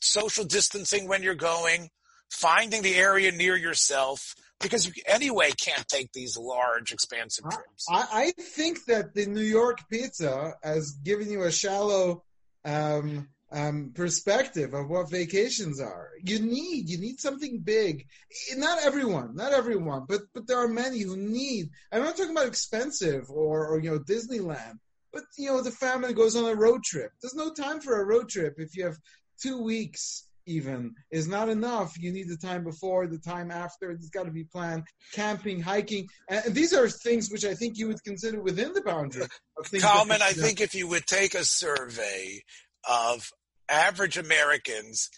social 0.00 0.44
distancing 0.44 1.08
when 1.08 1.22
you're 1.22 1.34
going, 1.34 1.90
finding 2.30 2.82
the 2.82 2.94
area 2.94 3.32
near 3.32 3.56
yourself, 3.56 4.34
because 4.62 4.86
you 4.86 4.92
anyway 5.06 5.50
can't 5.50 5.86
take 5.88 6.12
these 6.12 6.36
large, 6.36 6.92
expansive 6.92 7.44
trips. 7.50 7.86
I, 7.90 8.06
I 8.12 8.32
think 8.40 8.84
that 8.86 9.14
the 9.14 9.26
New 9.26 9.42
York 9.42 9.78
pizza 9.90 10.54
has 10.62 10.92
given 10.92 11.30
you 11.30 11.42
a 11.42 11.52
shallow 11.52 12.22
um, 12.64 13.28
um, 13.50 13.92
perspective 13.94 14.72
of 14.72 14.88
what 14.88 15.10
vacations 15.10 15.80
are. 15.80 16.10
You 16.22 16.38
need 16.38 16.88
you 16.88 16.98
need 16.98 17.20
something 17.20 17.58
big. 17.58 18.06
Not 18.56 18.82
everyone, 18.82 19.36
not 19.36 19.52
everyone, 19.52 20.06
but 20.08 20.22
but 20.34 20.46
there 20.46 20.58
are 20.58 20.68
many 20.68 21.00
who 21.00 21.16
need. 21.16 21.70
I'm 21.90 22.02
not 22.02 22.16
talking 22.16 22.32
about 22.32 22.46
expensive 22.46 23.30
or, 23.30 23.66
or 23.68 23.80
you 23.80 23.90
know 23.90 23.98
Disneyland, 23.98 24.78
but 25.12 25.24
you 25.36 25.48
know 25.48 25.60
the 25.60 25.70
family 25.70 26.14
goes 26.14 26.36
on 26.36 26.50
a 26.50 26.54
road 26.54 26.82
trip. 26.82 27.12
There's 27.20 27.34
no 27.34 27.52
time 27.52 27.80
for 27.80 28.00
a 28.00 28.04
road 28.04 28.28
trip 28.28 28.54
if 28.58 28.76
you 28.76 28.84
have 28.84 28.96
two 29.40 29.62
weeks 29.62 30.24
even 30.46 30.94
is 31.10 31.28
not 31.28 31.48
enough. 31.48 31.94
You 31.98 32.12
need 32.12 32.28
the 32.28 32.36
time 32.36 32.64
before, 32.64 33.06
the 33.06 33.18
time 33.18 33.50
after. 33.50 33.90
It's 33.90 34.08
got 34.08 34.24
to 34.24 34.30
be 34.30 34.44
planned. 34.44 34.84
Camping, 35.12 35.60
hiking, 35.60 36.08
and 36.28 36.54
these 36.54 36.72
are 36.72 36.88
things 36.88 37.30
which 37.30 37.44
I 37.44 37.54
think 37.54 37.78
you 37.78 37.88
would 37.88 38.02
consider 38.04 38.42
within 38.42 38.72
the 38.72 38.82
boundary 38.82 39.26
of 39.56 39.66
things. 39.66 39.82
Kalman, 39.82 40.22
I 40.22 40.32
think 40.32 40.60
if 40.60 40.74
you 40.74 40.88
would 40.88 41.06
take 41.06 41.34
a 41.34 41.44
survey 41.44 42.42
of 42.88 43.30
average 43.68 44.18
Americans 44.18 45.08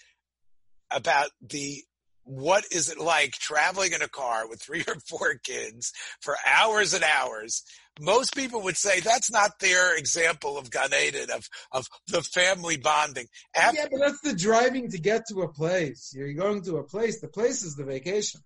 about 0.90 1.31
the 1.40 1.83
what 2.25 2.64
is 2.73 2.90
it 2.90 2.99
like 2.99 3.33
traveling 3.33 3.93
in 3.93 4.02
a 4.02 4.09
car 4.09 4.49
with 4.49 4.62
three 4.62 4.85
or 4.88 4.97
four 5.09 5.35
kids 5.43 5.93
for 6.21 6.37
hours 6.50 6.95
and 6.95 7.04
hours? 7.04 7.62
Most 8.00 8.35
people 8.35 8.62
would 8.62 8.76
say 8.76 9.00
that's 9.00 9.31
not 9.31 9.61
their 9.61 9.97
example 9.97 10.59
of 10.59 10.71
Gan 10.71 10.90
Eden, 10.93 11.31
of, 11.31 11.49
of 11.71 11.87
the 12.09 12.23
family 12.23 12.76
bonding. 12.76 13.26
After- 13.54 13.76
yeah, 13.78 13.87
but 13.90 14.00
that's 14.00 14.21
the 14.21 14.35
driving 14.35 14.90
to 14.90 14.99
get 14.99 15.23
to 15.28 15.43
a 15.43 15.49
place. 15.49 16.12
You're 16.14 16.35
going 16.35 16.62
to 16.62 16.78
a 16.78 16.85
place. 16.85 17.21
The 17.21 17.28
place 17.28 17.62
is 17.62 17.76
the 17.76 17.85
vacation. 17.85 18.40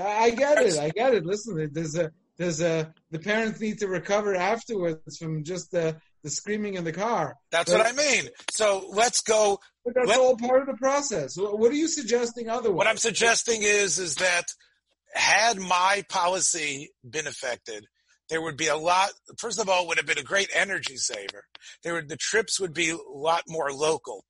I 0.00 0.30
get 0.30 0.58
it. 0.58 0.78
I 0.78 0.88
get 0.90 1.14
it. 1.14 1.24
Listen, 1.24 1.70
there's 1.72 1.96
a, 1.96 2.10
there's 2.36 2.60
a, 2.60 2.92
the 3.10 3.18
parents 3.18 3.60
need 3.60 3.78
to 3.80 3.88
recover 3.88 4.34
afterwards 4.34 5.18
from 5.18 5.44
just 5.44 5.70
the, 5.70 5.96
the 6.24 6.30
screaming 6.30 6.74
in 6.74 6.84
the 6.84 6.92
car. 6.92 7.36
That's 7.52 7.70
but, 7.70 7.78
what 7.78 7.86
I 7.86 7.92
mean. 7.92 8.30
So 8.50 8.88
let's 8.92 9.20
go. 9.20 9.60
But 9.84 9.94
that's 9.94 10.08
let, 10.08 10.18
all 10.18 10.36
part 10.36 10.62
of 10.62 10.66
the 10.66 10.78
process. 10.78 11.36
What 11.36 11.70
are 11.70 11.76
you 11.76 11.86
suggesting 11.86 12.48
otherwise? 12.48 12.76
What 12.76 12.86
I'm 12.86 12.96
suggesting 12.96 13.62
is, 13.62 13.98
is 13.98 14.16
that 14.16 14.44
had 15.12 15.58
my 15.58 16.02
policy 16.08 16.90
been 17.08 17.26
affected, 17.26 17.86
there 18.30 18.40
would 18.40 18.56
be 18.56 18.68
a 18.68 18.76
lot. 18.76 19.10
First 19.38 19.60
of 19.60 19.68
all, 19.68 19.86
would 19.86 19.98
have 19.98 20.06
been 20.06 20.18
a 20.18 20.22
great 20.22 20.48
energy 20.54 20.96
saver. 20.96 21.44
There 21.84 21.92
would 21.92 22.08
the 22.08 22.16
trips 22.16 22.58
would 22.58 22.72
be 22.72 22.90
a 22.90 22.96
lot 23.12 23.42
more 23.46 23.70
local. 23.70 24.24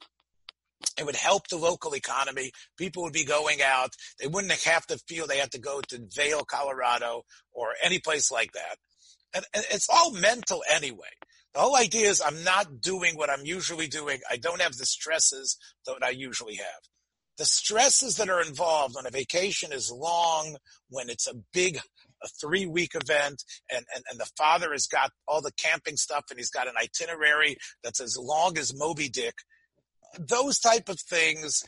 It 0.98 1.06
would 1.06 1.16
help 1.16 1.46
the 1.48 1.56
local 1.56 1.94
economy. 1.94 2.50
People 2.76 3.04
would 3.04 3.12
be 3.12 3.24
going 3.24 3.62
out. 3.62 3.94
They 4.20 4.26
wouldn't 4.26 4.52
have 4.52 4.84
to 4.88 4.98
feel 5.08 5.26
they 5.26 5.38
had 5.38 5.52
to 5.52 5.60
go 5.60 5.80
to 5.80 6.06
Vail, 6.14 6.44
Colorado, 6.44 7.22
or 7.52 7.68
any 7.82 8.00
place 8.00 8.30
like 8.30 8.52
that. 8.52 8.76
And, 9.32 9.44
and 9.54 9.64
it's 9.70 9.88
all 9.88 10.12
mental 10.12 10.62
anyway. 10.70 11.08
The 11.54 11.60
whole 11.60 11.76
idea 11.76 12.10
is 12.10 12.20
I'm 12.20 12.42
not 12.42 12.80
doing 12.80 13.16
what 13.16 13.30
I'm 13.30 13.44
usually 13.44 13.86
doing. 13.86 14.20
I 14.30 14.36
don't 14.36 14.60
have 14.60 14.76
the 14.76 14.86
stresses 14.86 15.56
that 15.86 16.02
I 16.02 16.10
usually 16.10 16.56
have. 16.56 16.82
The 17.38 17.44
stresses 17.44 18.16
that 18.16 18.28
are 18.28 18.42
involved 18.42 18.94
when 18.94 19.06
a 19.06 19.10
vacation 19.10 19.72
is 19.72 19.90
long, 19.90 20.56
when 20.88 21.08
it's 21.08 21.26
a 21.26 21.34
big 21.52 21.80
a 22.24 22.28
three 22.40 22.66
week 22.66 22.92
event 22.94 23.42
and, 23.70 23.84
and, 23.94 24.04
and 24.10 24.18
the 24.18 24.30
father 24.36 24.72
has 24.72 24.86
got 24.86 25.10
all 25.28 25.42
the 25.42 25.52
camping 25.52 25.96
stuff 25.96 26.24
and 26.30 26.38
he's 26.38 26.50
got 26.50 26.68
an 26.68 26.74
itinerary 26.80 27.56
that's 27.82 28.00
as 28.00 28.16
long 28.18 28.56
as 28.58 28.76
Moby 28.76 29.08
Dick. 29.08 29.34
Those 30.18 30.58
type 30.58 30.88
of 30.88 30.98
things 31.00 31.64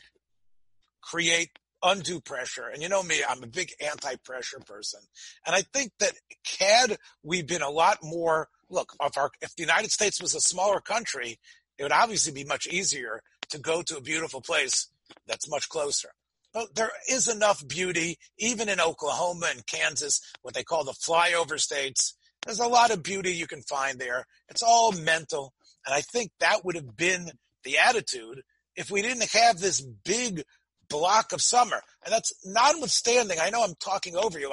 create 1.01 1.49
undue 1.83 2.21
pressure. 2.21 2.67
And 2.73 2.81
you 2.81 2.89
know 2.89 3.03
me, 3.03 3.21
I'm 3.27 3.43
a 3.43 3.47
big 3.47 3.71
anti-pressure 3.79 4.61
person. 4.65 4.99
And 5.45 5.55
I 5.55 5.61
think 5.61 5.91
that 5.99 6.13
had 6.59 6.97
we 7.23 7.41
been 7.43 7.61
a 7.61 7.69
lot 7.69 7.99
more, 8.01 8.49
look, 8.69 8.93
if, 9.01 9.17
our, 9.17 9.31
if 9.41 9.55
the 9.55 9.63
United 9.63 9.91
States 9.91 10.21
was 10.21 10.35
a 10.35 10.41
smaller 10.41 10.79
country, 10.79 11.37
it 11.77 11.83
would 11.83 11.91
obviously 11.91 12.33
be 12.33 12.43
much 12.43 12.67
easier 12.67 13.21
to 13.49 13.59
go 13.59 13.81
to 13.81 13.97
a 13.97 14.01
beautiful 14.01 14.41
place 14.41 14.89
that's 15.27 15.49
much 15.49 15.69
closer. 15.69 16.09
But 16.53 16.75
there 16.75 16.91
is 17.09 17.27
enough 17.27 17.65
beauty, 17.67 18.17
even 18.37 18.69
in 18.69 18.79
Oklahoma 18.79 19.49
and 19.51 19.65
Kansas, 19.65 20.21
what 20.41 20.53
they 20.53 20.63
call 20.63 20.83
the 20.83 20.93
flyover 20.93 21.59
states. 21.59 22.15
There's 22.45 22.59
a 22.59 22.67
lot 22.67 22.91
of 22.91 23.03
beauty 23.03 23.31
you 23.33 23.47
can 23.47 23.61
find 23.61 23.99
there. 23.99 24.25
It's 24.49 24.63
all 24.63 24.91
mental. 24.91 25.53
And 25.85 25.93
I 25.93 26.01
think 26.01 26.31
that 26.39 26.65
would 26.65 26.75
have 26.75 26.95
been 26.95 27.31
the 27.63 27.77
attitude 27.77 28.41
if 28.75 28.89
we 28.89 29.01
didn't 29.01 29.31
have 29.31 29.59
this 29.59 29.81
big 29.81 30.43
block 30.89 31.33
of 31.33 31.41
summer. 31.41 31.81
And 32.05 32.13
that's 32.13 32.33
notwithstanding, 32.45 33.39
I 33.39 33.49
know 33.49 33.63
I'm 33.63 33.75
talking 33.79 34.15
over 34.15 34.39
you, 34.39 34.51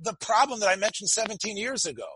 the 0.00 0.14
problem 0.20 0.60
that 0.60 0.68
I 0.68 0.76
mentioned 0.76 1.08
17 1.08 1.56
years 1.56 1.86
ago, 1.86 2.06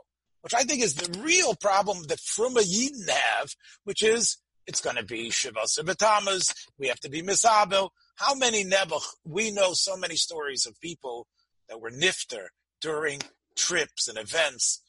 which 0.42 0.54
I 0.54 0.62
think 0.62 0.82
is 0.82 0.94
the 0.94 1.20
real 1.20 1.54
problem 1.54 2.04
that 2.08 2.18
Fruma 2.18 2.62
Yidden 2.62 3.08
have, 3.08 3.54
which 3.84 4.02
is 4.02 4.38
it's 4.66 4.80
going 4.80 4.96
to 4.96 5.04
be 5.04 5.30
Shiva 5.30 5.60
Sibatamas. 5.66 6.52
We 6.78 6.88
have 6.88 7.00
to 7.00 7.10
be 7.10 7.22
Misabel. 7.22 7.90
How 8.16 8.34
many 8.34 8.64
Nebuch? 8.64 9.02
We 9.24 9.50
know 9.50 9.72
so 9.72 9.96
many 9.96 10.16
stories 10.16 10.66
of 10.66 10.80
people 10.80 11.26
that 11.68 11.80
were 11.80 11.90
nifter 11.90 12.46
during 12.80 13.20
trips 13.56 14.08
and 14.08 14.18
events 14.18 14.82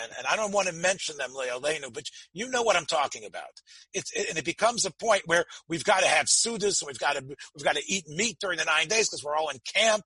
and, 0.00 0.12
and 0.16 0.26
I 0.26 0.36
don't 0.36 0.52
want 0.52 0.68
to 0.68 0.74
mention 0.74 1.16
them, 1.16 1.30
Leolenu, 1.30 1.92
but 1.92 2.04
you 2.32 2.48
know 2.48 2.62
what 2.62 2.76
I'm 2.76 2.86
talking 2.86 3.24
about. 3.24 3.60
It's, 3.92 4.12
it, 4.12 4.28
and 4.28 4.38
it 4.38 4.44
becomes 4.44 4.84
a 4.84 4.92
point 4.92 5.22
where 5.26 5.44
we've 5.68 5.84
got 5.84 6.00
to 6.00 6.08
have 6.08 6.26
sudas 6.26 6.80
and 6.80 6.86
we've 6.86 6.98
got 6.98 7.16
to, 7.16 7.24
we've 7.54 7.64
got 7.64 7.76
to 7.76 7.82
eat 7.86 8.08
meat 8.08 8.36
during 8.40 8.58
the 8.58 8.64
nine 8.64 8.88
days 8.88 9.08
because 9.08 9.22
we're 9.24 9.36
all 9.36 9.48
in 9.48 9.58
camp. 9.74 10.04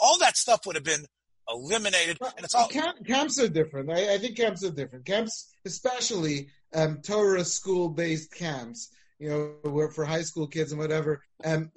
All 0.00 0.18
that 0.18 0.36
stuff 0.36 0.60
would 0.66 0.76
have 0.76 0.84
been 0.84 1.06
eliminated. 1.52 2.18
And 2.20 2.44
it's 2.44 2.54
all 2.54 2.68
camp, 2.68 3.06
camps 3.06 3.38
are 3.40 3.48
different. 3.48 3.90
I, 3.90 4.14
I, 4.14 4.18
think 4.18 4.36
camps 4.36 4.64
are 4.64 4.70
different. 4.70 5.06
Camps, 5.06 5.52
especially 5.64 6.48
um, 6.74 7.00
Torah 7.02 7.44
school 7.44 7.88
based 7.88 8.32
camps, 8.32 8.90
you 9.18 9.28
know, 9.64 9.88
for 9.90 10.04
high 10.04 10.22
school 10.22 10.46
kids 10.46 10.72
and 10.72 10.80
whatever. 10.80 11.22
Um, 11.44 11.70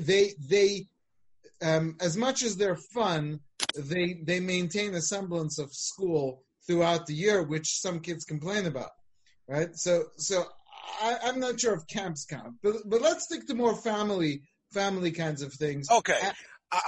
they 0.00 0.34
they 0.38 0.88
um, 1.62 1.96
as 2.00 2.16
much 2.16 2.42
as 2.42 2.56
they're 2.56 2.76
fun, 2.76 3.40
they 3.76 4.20
they 4.22 4.40
maintain 4.40 4.94
a 4.94 5.00
semblance 5.00 5.58
of 5.58 5.72
school 5.72 6.42
throughout 6.66 7.06
the 7.06 7.14
year, 7.14 7.42
which 7.42 7.80
some 7.80 8.00
kids 8.00 8.24
complain 8.24 8.66
about, 8.66 8.90
right? 9.48 9.74
So, 9.74 10.04
so 10.16 10.44
I, 11.02 11.16
am 11.24 11.40
not 11.40 11.60
sure 11.60 11.74
if 11.74 11.86
camps 11.86 12.24
count, 12.24 12.56
but 12.62 12.76
but 12.86 13.02
let's 13.02 13.24
stick 13.24 13.46
to 13.48 13.54
more 13.54 13.76
family 13.76 14.42
family 14.72 15.10
kinds 15.10 15.42
of 15.42 15.52
things. 15.52 15.90
Okay, 15.90 16.18
uh, 16.72 16.78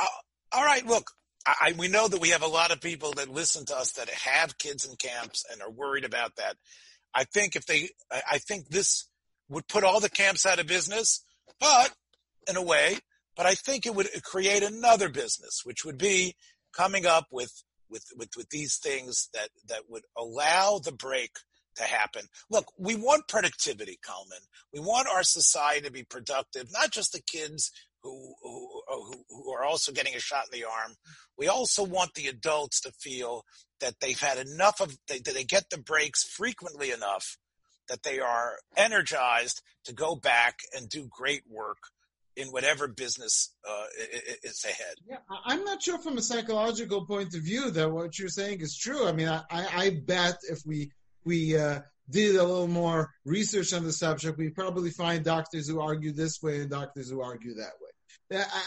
all 0.52 0.64
right. 0.64 0.86
Look, 0.86 1.10
I, 1.46 1.74
we 1.76 1.88
know 1.88 2.08
that 2.08 2.20
we 2.20 2.30
have 2.30 2.42
a 2.42 2.46
lot 2.48 2.70
of 2.70 2.80
people 2.80 3.12
that 3.14 3.28
listen 3.28 3.64
to 3.66 3.76
us 3.76 3.92
that 3.92 4.08
have 4.08 4.58
kids 4.58 4.84
in 4.84 4.96
camps 4.96 5.44
and 5.50 5.60
are 5.60 5.70
worried 5.70 6.04
about 6.04 6.36
that. 6.36 6.56
I 7.14 7.24
think 7.24 7.56
if 7.56 7.66
they, 7.66 7.90
I 8.10 8.38
think 8.38 8.68
this 8.68 9.08
would 9.48 9.68
put 9.68 9.84
all 9.84 10.00
the 10.00 10.08
camps 10.08 10.46
out 10.46 10.60
of 10.60 10.66
business, 10.66 11.24
but 11.60 11.92
in 12.48 12.56
a 12.56 12.62
way, 12.62 12.98
but 13.36 13.46
I 13.46 13.54
think 13.54 13.86
it 13.86 13.94
would 13.94 14.08
create 14.22 14.62
another 14.62 15.08
business, 15.08 15.62
which 15.64 15.84
would 15.84 15.98
be 15.98 16.36
coming 16.72 17.06
up 17.06 17.26
with 17.30 17.62
with, 17.92 18.06
with, 18.16 18.30
with 18.36 18.48
these 18.48 18.76
things 18.76 19.28
that, 19.34 19.50
that 19.68 19.82
would 19.88 20.04
allow 20.16 20.80
the 20.82 20.92
break 20.92 21.32
to 21.76 21.84
happen. 21.84 22.22
Look, 22.50 22.72
we 22.78 22.96
want 22.96 23.28
productivity, 23.28 23.98
Kalman. 24.04 24.40
We 24.72 24.80
want 24.80 25.08
our 25.08 25.22
society 25.22 25.86
to 25.86 25.92
be 25.92 26.02
productive, 26.02 26.68
not 26.72 26.90
just 26.90 27.12
the 27.12 27.20
kids 27.20 27.70
who, 28.02 28.34
who, 28.42 28.71
who, 29.28 29.52
are 29.52 29.64
also 29.64 29.92
getting 29.92 30.14
a 30.14 30.20
shot 30.20 30.44
in 30.52 30.60
the 30.60 30.66
arm. 30.66 30.94
We 31.38 31.48
also 31.48 31.84
want 31.84 32.14
the 32.14 32.28
adults 32.28 32.80
to 32.82 32.92
feel 32.92 33.44
that 33.80 33.94
they've 34.00 34.18
had 34.18 34.38
enough 34.38 34.80
of, 34.80 34.96
they, 35.08 35.18
they 35.18 35.44
get 35.44 35.70
the 35.70 35.78
breaks 35.78 36.24
frequently 36.24 36.90
enough 36.90 37.36
that 37.88 38.02
they 38.02 38.20
are 38.20 38.58
energized 38.76 39.62
to 39.84 39.92
go 39.92 40.14
back 40.14 40.60
and 40.76 40.88
do 40.88 41.08
great 41.10 41.42
work 41.50 41.78
in 42.36 42.48
whatever 42.48 42.88
business 42.88 43.54
uh, 43.68 43.84
is 44.42 44.64
ahead. 44.64 44.94
Yeah, 45.06 45.16
I'm 45.44 45.64
not 45.64 45.82
sure 45.82 45.98
from 45.98 46.16
a 46.16 46.22
psychological 46.22 47.04
point 47.04 47.34
of 47.34 47.42
view 47.42 47.70
that 47.72 47.90
what 47.90 48.18
you're 48.18 48.28
saying 48.28 48.60
is 48.60 48.76
true. 48.76 49.06
I 49.06 49.12
mean, 49.12 49.28
I, 49.28 49.42
I 49.50 50.00
bet 50.06 50.38
if 50.48 50.60
we 50.64 50.92
we 51.24 51.56
uh, 51.56 51.80
did 52.10 52.36
a 52.36 52.42
little 52.44 52.68
more 52.68 53.10
research 53.24 53.72
on 53.72 53.84
the 53.84 53.92
subject, 53.92 54.38
we 54.38 54.48
probably 54.48 54.90
find 54.90 55.24
doctors 55.24 55.68
who 55.68 55.80
argue 55.80 56.12
this 56.12 56.42
way 56.42 56.62
and 56.62 56.70
doctors 56.70 57.10
who 57.10 57.20
argue 57.20 57.54
that. 57.54 57.72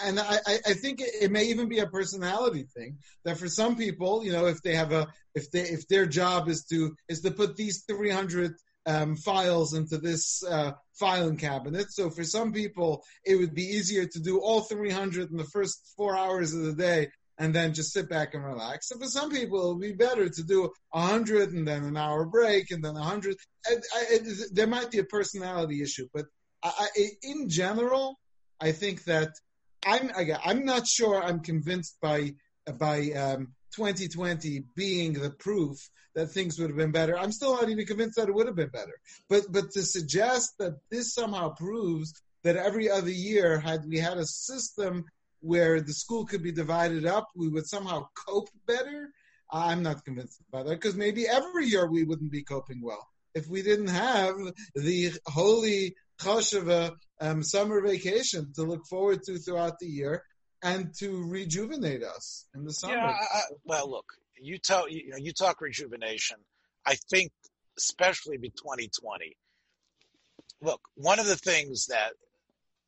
And 0.03 0.19
I, 0.19 0.37
I 0.45 0.73
think 0.73 1.01
it 1.01 1.31
may 1.31 1.45
even 1.45 1.67
be 1.67 1.79
a 1.79 1.87
personality 1.87 2.67
thing 2.75 2.97
that 3.23 3.37
for 3.37 3.47
some 3.47 3.75
people, 3.75 4.23
you 4.23 4.31
know, 4.31 4.45
if 4.45 4.61
they 4.61 4.75
have 4.75 4.91
a, 4.91 5.07
if 5.33 5.51
they, 5.51 5.61
if 5.61 5.87
their 5.87 6.05
job 6.05 6.47
is 6.47 6.65
to, 6.65 6.95
is 7.09 7.21
to 7.21 7.31
put 7.31 7.55
these 7.55 7.83
300 7.87 8.55
um, 8.85 9.15
files 9.15 9.73
into 9.73 9.97
this 9.97 10.43
uh, 10.43 10.73
filing 10.93 11.37
cabinet. 11.37 11.91
So 11.91 12.09
for 12.09 12.23
some 12.23 12.53
people, 12.53 13.03
it 13.25 13.35
would 13.35 13.53
be 13.53 13.63
easier 13.63 14.05
to 14.05 14.19
do 14.19 14.39
all 14.39 14.61
300 14.61 15.31
in 15.31 15.37
the 15.37 15.43
first 15.45 15.93
four 15.97 16.15
hours 16.15 16.53
of 16.53 16.63
the 16.63 16.73
day 16.73 17.09
and 17.37 17.53
then 17.53 17.73
just 17.73 17.91
sit 17.91 18.07
back 18.07 18.33
and 18.33 18.45
relax. 18.45 18.87
So 18.87 18.97
for 18.97 19.07
some 19.07 19.29
people, 19.29 19.71
it 19.71 19.73
would 19.73 19.81
be 19.81 19.93
better 19.93 20.29
to 20.29 20.43
do 20.43 20.71
100 20.91 21.51
and 21.51 21.67
then 21.67 21.83
an 21.83 21.97
hour 21.97 22.25
break 22.25 22.71
and 22.71 22.83
then 22.83 22.93
100. 22.93 23.35
I, 23.67 23.75
I, 23.95 24.19
there 24.53 24.67
might 24.67 24.91
be 24.91 24.99
a 24.99 25.03
personality 25.03 25.81
issue, 25.81 26.07
but 26.13 26.25
I, 26.63 26.87
in 27.21 27.49
general, 27.49 28.17
I 28.59 28.71
think 28.71 29.03
that 29.03 29.33
I'm 29.85 30.09
again, 30.09 30.39
I'm 30.43 30.65
not 30.65 30.87
sure 30.87 31.21
I'm 31.21 31.41
convinced 31.41 31.97
by 32.01 32.33
by 32.79 33.11
um, 33.11 33.53
2020 33.75 34.63
being 34.75 35.13
the 35.13 35.29
proof 35.29 35.77
that 36.15 36.27
things 36.27 36.57
would 36.57 36.69
have 36.69 36.77
been 36.77 36.91
better. 36.91 37.17
I'm 37.17 37.31
still 37.31 37.53
not 37.55 37.69
even 37.69 37.85
convinced 37.85 38.17
that 38.17 38.29
it 38.29 38.33
would 38.33 38.47
have 38.47 38.55
been 38.55 38.69
better. 38.69 38.97
But 39.29 39.43
but 39.51 39.71
to 39.71 39.83
suggest 39.83 40.53
that 40.59 40.79
this 40.89 41.13
somehow 41.13 41.49
proves 41.49 42.13
that 42.43 42.55
every 42.55 42.89
other 42.89 43.11
year, 43.11 43.59
had 43.59 43.85
we 43.87 43.99
had 43.99 44.17
a 44.17 44.25
system 44.25 45.05
where 45.41 45.81
the 45.81 45.93
school 45.93 46.25
could 46.25 46.41
be 46.41 46.51
divided 46.51 47.05
up, 47.05 47.27
we 47.35 47.49
would 47.49 47.67
somehow 47.67 48.07
cope 48.27 48.49
better. 48.65 49.09
I'm 49.51 49.83
not 49.83 50.03
convinced 50.03 50.41
about 50.49 50.65
that 50.65 50.81
because 50.81 50.95
maybe 50.95 51.27
every 51.27 51.67
year 51.67 51.89
we 51.89 52.03
wouldn't 52.03 52.31
be 52.31 52.43
coping 52.43 52.81
well 52.81 53.07
if 53.35 53.47
we 53.47 53.61
didn't 53.61 53.89
have 53.89 54.35
the 54.73 55.11
holy 55.27 55.95
Chosheva 56.19 56.91
um, 57.19 57.43
summer 57.43 57.81
vacation 57.81 58.51
to 58.55 58.63
look 58.63 58.85
forward 58.85 59.23
to 59.23 59.37
throughout 59.37 59.79
the 59.79 59.87
year 59.87 60.23
and 60.63 60.93
to 60.99 61.23
rejuvenate 61.27 62.03
us 62.03 62.47
in 62.55 62.63
the 62.63 62.73
summer. 62.73 62.95
Yeah, 62.95 63.07
I, 63.07 63.41
well, 63.63 63.89
look, 63.89 64.05
you 64.39 64.57
tell 64.57 64.89
you 64.89 65.09
know 65.09 65.17
you 65.17 65.33
talk 65.33 65.61
rejuvenation. 65.61 66.37
I 66.85 66.95
think, 67.09 67.31
especially 67.77 68.37
be 68.37 68.49
2020. 68.49 69.35
Look, 70.61 70.81
one 70.95 71.19
of 71.19 71.27
the 71.27 71.35
things 71.35 71.87
that 71.87 72.13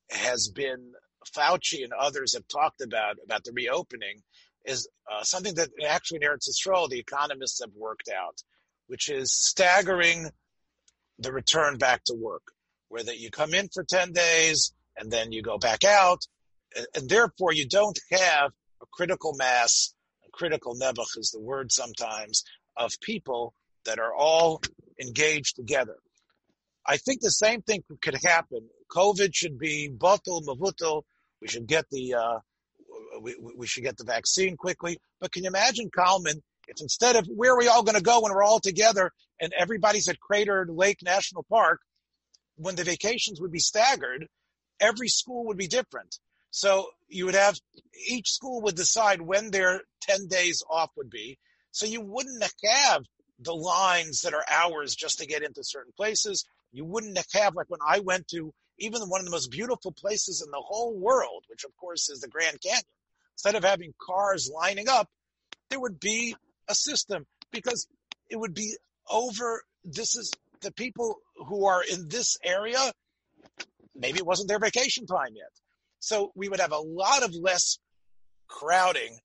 has 0.09 0.49
been 0.49 0.93
Fauci 1.35 1.83
and 1.83 1.93
others 1.93 2.33
have 2.33 2.47
talked 2.47 2.81
about 2.81 3.17
about 3.23 3.43
the 3.43 3.51
reopening 3.53 4.21
is 4.65 4.87
uh, 5.11 5.23
something 5.23 5.55
that 5.55 5.69
actually 5.87 6.19
in 6.21 6.29
Eretz 6.29 6.49
Yisrael 6.49 6.89
the 6.89 6.99
economists 6.99 7.61
have 7.61 7.71
worked 7.75 8.09
out, 8.09 8.41
which 8.87 9.09
is 9.09 9.31
staggering 9.31 10.29
the 11.19 11.31
return 11.31 11.77
back 11.77 12.03
to 12.05 12.13
work, 12.13 12.43
where 12.89 13.03
that 13.03 13.19
you 13.19 13.29
come 13.29 13.53
in 13.53 13.69
for 13.73 13.83
10 13.83 14.11
days 14.11 14.73
and 14.97 15.11
then 15.11 15.31
you 15.31 15.41
go 15.41 15.57
back 15.57 15.83
out, 15.83 16.25
and, 16.75 16.87
and 16.95 17.09
therefore 17.09 17.53
you 17.53 17.67
don't 17.67 17.99
have 18.11 18.51
a 18.81 18.85
critical 18.91 19.33
mass, 19.37 19.93
a 20.25 20.31
critical 20.31 20.75
nebuch 20.75 21.17
is 21.17 21.31
the 21.31 21.39
word 21.39 21.71
sometimes, 21.71 22.43
of 22.75 22.91
people 23.01 23.53
that 23.85 23.99
are 23.99 24.13
all 24.13 24.61
engaged 24.99 25.55
together. 25.55 25.97
I 26.85 26.97
think 26.97 27.21
the 27.21 27.29
same 27.29 27.61
thing 27.61 27.83
could 28.01 28.17
happen. 28.23 28.69
COVID 28.89 29.35
should 29.35 29.59
be 29.59 29.89
batul 29.95 30.43
mavutul. 30.45 31.03
We 31.41 31.47
should 31.47 31.67
get 31.67 31.85
the 31.91 32.15
uh, 32.15 32.39
we, 33.21 33.35
we 33.57 33.67
should 33.67 33.83
get 33.83 33.97
the 33.97 34.05
vaccine 34.05 34.55
quickly. 34.55 34.97
But 35.19 35.31
can 35.31 35.43
you 35.43 35.49
imagine, 35.49 35.89
Kalman, 35.93 36.41
if 36.67 36.81
instead 36.81 37.15
of 37.15 37.27
where 37.27 37.53
are 37.53 37.57
we 37.57 37.67
all 37.67 37.83
going 37.83 37.97
to 37.97 38.03
go 38.03 38.21
when 38.21 38.31
we're 38.31 38.43
all 38.43 38.59
together 38.59 39.11
and 39.39 39.53
everybody's 39.57 40.07
at 40.07 40.19
Crater 40.19 40.65
Lake 40.69 40.99
National 41.03 41.43
Park, 41.43 41.81
when 42.57 42.75
the 42.75 42.83
vacations 42.83 43.39
would 43.39 43.51
be 43.51 43.59
staggered, 43.59 44.27
every 44.79 45.07
school 45.07 45.45
would 45.47 45.57
be 45.57 45.67
different. 45.67 46.17
So 46.51 46.87
you 47.07 47.25
would 47.25 47.35
have 47.35 47.57
each 48.07 48.29
school 48.29 48.61
would 48.63 48.75
decide 48.75 49.21
when 49.21 49.51
their 49.51 49.81
10 50.01 50.27
days 50.27 50.63
off 50.69 50.91
would 50.97 51.09
be. 51.09 51.37
So 51.71 51.85
you 51.85 52.01
wouldn't 52.01 52.43
have 52.63 53.03
the 53.39 53.53
lines 53.53 54.21
that 54.21 54.33
are 54.33 54.45
hours 54.49 54.95
just 54.95 55.19
to 55.19 55.27
get 55.27 55.43
into 55.43 55.63
certain 55.63 55.93
places. 55.95 56.45
You 56.71 56.85
wouldn't 56.85 57.17
have 57.33 57.55
like 57.55 57.69
when 57.69 57.79
I 57.85 57.99
went 57.99 58.27
to 58.29 58.53
even 58.79 59.01
one 59.03 59.21
of 59.21 59.25
the 59.25 59.31
most 59.31 59.51
beautiful 59.51 59.91
places 59.91 60.43
in 60.45 60.51
the 60.51 60.63
whole 60.63 60.97
world, 60.97 61.43
which 61.49 61.63
of 61.63 61.75
course 61.77 62.09
is 62.09 62.21
the 62.21 62.27
Grand 62.27 62.59
Canyon. 62.61 62.83
Instead 63.35 63.55
of 63.55 63.63
having 63.63 63.93
cars 64.01 64.49
lining 64.53 64.89
up, 64.89 65.07
there 65.69 65.79
would 65.79 65.99
be 65.99 66.35
a 66.67 66.75
system 66.75 67.25
because 67.51 67.87
it 68.29 68.39
would 68.39 68.53
be 68.53 68.75
over. 69.09 69.63
This 69.83 70.15
is 70.15 70.31
the 70.61 70.71
people 70.71 71.17
who 71.47 71.65
are 71.65 71.83
in 71.83 72.07
this 72.07 72.37
area. 72.43 72.91
Maybe 73.95 74.19
it 74.19 74.25
wasn't 74.25 74.49
their 74.49 74.59
vacation 74.59 75.05
time 75.05 75.35
yet. 75.35 75.51
So 75.99 76.31
we 76.35 76.49
would 76.49 76.59
have 76.59 76.71
a 76.71 76.79
lot 76.79 77.23
of 77.23 77.33
less 77.33 77.79
crowding 78.47 79.17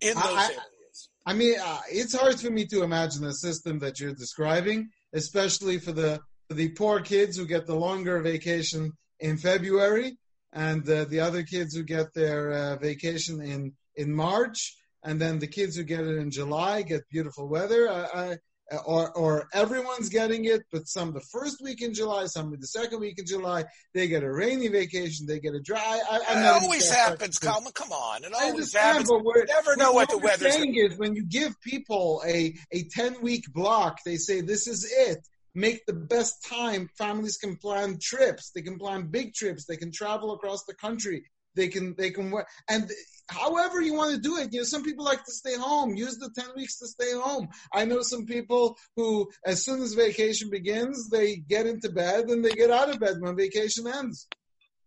in 0.00 0.14
those 0.14 0.24
I, 0.24 0.44
areas. 0.44 1.08
I 1.26 1.34
mean, 1.34 1.56
uh, 1.62 1.80
it's 1.90 2.18
hard 2.18 2.40
for 2.40 2.50
me 2.50 2.66
to 2.66 2.82
imagine 2.82 3.22
the 3.22 3.34
system 3.34 3.78
that 3.80 4.00
you're 4.00 4.14
describing, 4.14 4.88
especially 5.12 5.78
for 5.78 5.92
the 5.92 6.20
for 6.48 6.54
the 6.54 6.70
poor 6.70 7.00
kids 7.00 7.36
who 7.36 7.46
get 7.46 7.66
the 7.66 7.74
longer 7.74 8.20
vacation 8.20 8.92
in 9.20 9.38
February, 9.38 10.18
and 10.52 10.88
uh, 10.88 11.04
the 11.04 11.20
other 11.20 11.42
kids 11.42 11.74
who 11.74 11.82
get 11.82 12.12
their 12.14 12.52
uh, 12.52 12.76
vacation 12.76 13.40
in 13.42 13.72
in 13.96 14.12
March 14.12 14.74
and 15.04 15.20
then 15.20 15.38
the 15.38 15.46
kids 15.46 15.76
who 15.76 15.84
get 15.84 16.00
it 16.00 16.16
in 16.16 16.30
July 16.30 16.82
get 16.82 17.08
beautiful 17.10 17.46
weather. 17.46 17.88
I, 17.88 18.04
I, 18.14 18.38
or, 18.86 19.12
or 19.12 19.48
everyone's 19.52 20.08
getting 20.08 20.46
it, 20.46 20.62
but 20.72 20.88
some 20.88 21.12
the 21.12 21.20
first 21.20 21.60
week 21.62 21.82
in 21.82 21.92
July, 21.92 22.26
some 22.26 22.50
the 22.58 22.66
second 22.66 23.00
week 23.00 23.18
in 23.18 23.26
July, 23.26 23.64
they 23.92 24.08
get 24.08 24.22
a 24.22 24.32
rainy 24.32 24.68
vacation, 24.68 25.26
they 25.26 25.38
get 25.38 25.54
a 25.54 25.60
dry. 25.60 26.00
I, 26.10 26.20
I 26.28 26.40
it 26.40 26.62
always 26.62 26.90
happens, 26.90 27.38
Calma. 27.38 27.72
Come 27.72 27.92
on, 27.92 28.24
it 28.24 28.32
always 28.34 28.74
happens. 28.74 29.08
But 29.08 29.22
you 29.22 29.44
never 29.46 29.76
know 29.76 29.92
what, 29.92 30.08
the 30.08 30.18
weather 30.18 30.34
is. 30.34 30.40
what 30.40 30.40
the 30.40 30.46
weather's. 30.46 30.54
saying 30.54 30.74
is 30.76 30.98
when 30.98 31.14
you 31.14 31.24
give 31.24 31.60
people 31.60 32.22
a 32.26 32.54
a 32.72 32.84
ten 32.84 33.20
week 33.20 33.52
block, 33.52 33.98
they 34.04 34.16
say 34.16 34.40
this 34.40 34.66
is 34.66 34.90
it. 34.90 35.18
Make 35.54 35.86
the 35.86 35.92
best 35.92 36.44
time. 36.44 36.88
Families 36.98 37.36
can 37.36 37.56
plan 37.56 37.98
trips. 38.00 38.50
They 38.50 38.62
can 38.62 38.76
plan 38.76 39.06
big 39.06 39.34
trips. 39.34 39.66
They 39.66 39.76
can 39.76 39.92
travel 39.92 40.32
across 40.32 40.64
the 40.64 40.74
country. 40.74 41.24
They 41.54 41.68
can 41.68 41.94
they 41.96 42.10
can 42.10 42.30
work 42.30 42.48
and 42.68 42.90
however 43.28 43.80
you 43.80 43.94
want 43.94 44.14
to 44.14 44.20
do 44.20 44.36
it. 44.38 44.52
You 44.52 44.60
know, 44.60 44.64
some 44.64 44.82
people 44.82 45.04
like 45.04 45.24
to 45.24 45.32
stay 45.32 45.56
home. 45.56 45.94
Use 45.94 46.18
the 46.18 46.30
ten 46.36 46.50
weeks 46.56 46.78
to 46.78 46.86
stay 46.86 47.12
home. 47.12 47.48
I 47.72 47.84
know 47.84 48.02
some 48.02 48.26
people 48.26 48.76
who, 48.96 49.30
as 49.46 49.64
soon 49.64 49.82
as 49.82 49.94
vacation 49.94 50.50
begins, 50.50 51.08
they 51.10 51.36
get 51.36 51.66
into 51.66 51.90
bed 51.90 52.26
and 52.26 52.44
they 52.44 52.52
get 52.52 52.70
out 52.70 52.90
of 52.90 53.00
bed 53.00 53.16
when 53.20 53.36
vacation 53.36 53.86
ends. 53.86 54.26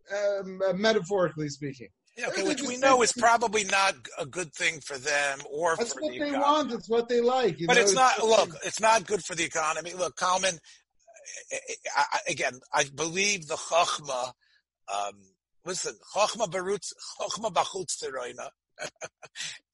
Um, 0.10 0.62
uh, 0.66 0.74
metaphorically 0.74 1.50
speaking. 1.50 1.90
Yeah, 2.18 2.30
okay, 2.30 2.44
which 2.44 2.64
we 2.64 2.78
know 2.78 3.04
is 3.04 3.12
probably 3.12 3.64
not 3.66 3.94
a 4.18 4.26
good 4.26 4.52
thing 4.54 4.80
for 4.80 4.98
them 4.98 5.40
or 5.52 5.76
That's 5.76 5.94
for 5.94 6.02
what 6.02 6.14
the 6.14 6.20
they 6.20 6.30
economy. 6.30 6.44
want. 6.44 6.72
It's 6.72 6.90
what 6.90 7.10
they 7.10 7.22
like. 7.22 7.58
but 7.68 7.76
know? 7.76 7.82
it's 7.82 7.94
not. 7.94 8.14
It's 8.18 8.26
Look, 8.26 8.50
it's 8.66 8.80
not 8.80 9.06
good 9.06 9.24
for 9.24 9.36
the 9.36 9.44
economy. 9.44 9.94
Look, 9.94 10.16
Kalman. 10.16 10.58
I, 11.96 12.04
I, 12.14 12.20
again, 12.30 12.60
I 12.74 12.86
believe 12.86 13.48
the 13.48 13.56
chachma. 13.56 14.32
Um, 14.92 15.16
listen, 15.68 15.94
chachma 16.16 16.48
barutz, 16.50 16.94
chachma 17.20 17.54
bachutz 17.54 18.02
teroina. 18.02 18.50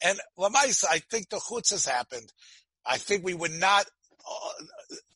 and 0.03 0.19
lamaisa, 0.37 0.85
I 0.89 0.99
think 0.99 1.29
the 1.29 1.37
chutz 1.37 1.71
has 1.71 1.85
happened. 1.85 2.31
I 2.85 2.97
think 2.97 3.23
we 3.23 3.33
would 3.33 3.51
not 3.51 3.85
uh, 4.29 4.65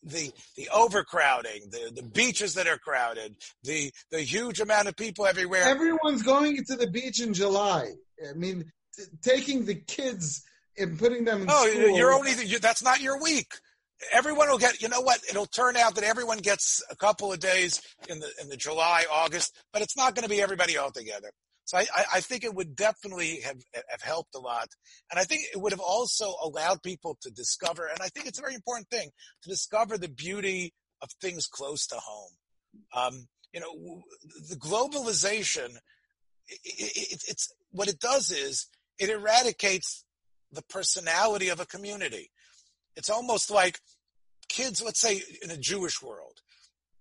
the 0.04 0.32
the 0.56 0.70
overcrowding, 0.70 1.70
the 1.72 1.92
the 1.94 2.04
beaches 2.04 2.54
that 2.54 2.68
are 2.68 2.78
crowded, 2.78 3.36
the 3.64 3.92
the 4.12 4.22
huge 4.22 4.60
amount 4.60 4.88
of 4.88 4.96
people 4.96 5.26
everywhere. 5.26 5.64
Everyone's 5.64 6.24
going 6.24 6.64
to 6.66 6.76
the 6.76 6.88
beach 6.88 7.22
in 7.22 7.34
July. 7.34 7.92
I 8.28 8.34
mean, 8.34 8.72
t- 8.96 9.04
taking 9.22 9.66
the 9.66 9.76
kids 9.76 10.44
and 10.78 10.98
putting 11.00 11.26
them 11.26 11.44
in 11.44 11.48
oh, 11.50 11.68
school. 11.68 11.98
you're 11.98 12.14
only 12.14 12.32
you, 12.46 12.60
that's 12.60 12.84
not 12.84 13.02
your 13.02 13.22
week. 13.22 13.52
Everyone 14.14 14.50
will 14.50 14.58
get. 14.58 14.82
You 14.82 14.90
know 14.90 15.02
what? 15.02 15.20
It'll 15.30 15.48
turn 15.48 15.76
out 15.76 15.96
that 15.96 16.04
everyone 16.04 16.40
gets 16.40 16.84
a 16.90 16.96
couple 16.96 17.34
of 17.34 17.40
days 17.40 17.82
in 18.10 18.20
the 18.20 18.30
in 18.42 18.50
the 18.50 18.58
July 18.58 19.06
August, 19.12 19.56
but 19.74 19.82
it's 19.82 19.98
not 19.98 20.14
going 20.14 20.24
to 20.24 20.30
be 20.30 20.42
everybody 20.42 20.78
all 20.78 20.92
together. 20.92 21.32
So 21.68 21.78
I, 21.78 21.86
I, 22.14 22.22
think 22.22 22.46
it 22.46 22.56
would 22.56 22.78
definitely 22.78 23.42
have, 23.42 23.58
have 23.74 24.02
helped 24.02 24.34
a 24.36 24.40
lot. 24.40 24.70
And 25.12 25.20
I 25.20 25.26
think 25.26 25.42
it 25.54 25.60
would 25.60 25.74
have 25.74 25.82
also 25.82 26.34
allowed 26.42 26.82
people 26.82 27.18
to 27.24 27.30
discover, 27.30 27.88
and 27.88 27.98
I 28.02 28.08
think 28.08 28.26
it's 28.26 28.40
a 28.40 28.42
very 28.42 28.56
important 28.56 28.90
thing, 28.90 29.10
to 29.44 29.50
discover 29.50 29.98
the 29.98 30.08
beauty 30.08 30.74
of 31.02 31.10
things 31.22 31.46
close 31.46 31.86
to 31.88 31.98
home. 31.98 32.32
Um, 32.96 33.28
you 33.54 33.60
know, 33.60 34.04
the 34.50 34.56
globalization, 34.56 35.76
it, 36.48 36.60
it, 36.64 37.24
it's, 37.28 37.54
what 37.72 37.90
it 37.90 38.00
does 38.00 38.32
is 38.32 38.68
it 38.98 39.10
eradicates 39.10 40.06
the 40.54 40.64
personality 40.64 41.50
of 41.50 41.60
a 41.60 41.66
community. 41.66 42.32
It's 42.98 43.10
almost 43.10 43.50
like 43.50 43.80
kids, 44.50 44.82
let's 44.82 45.00
say 45.00 45.22
in 45.42 45.52
a 45.52 45.58
Jewish 45.58 46.02
world, 46.02 46.42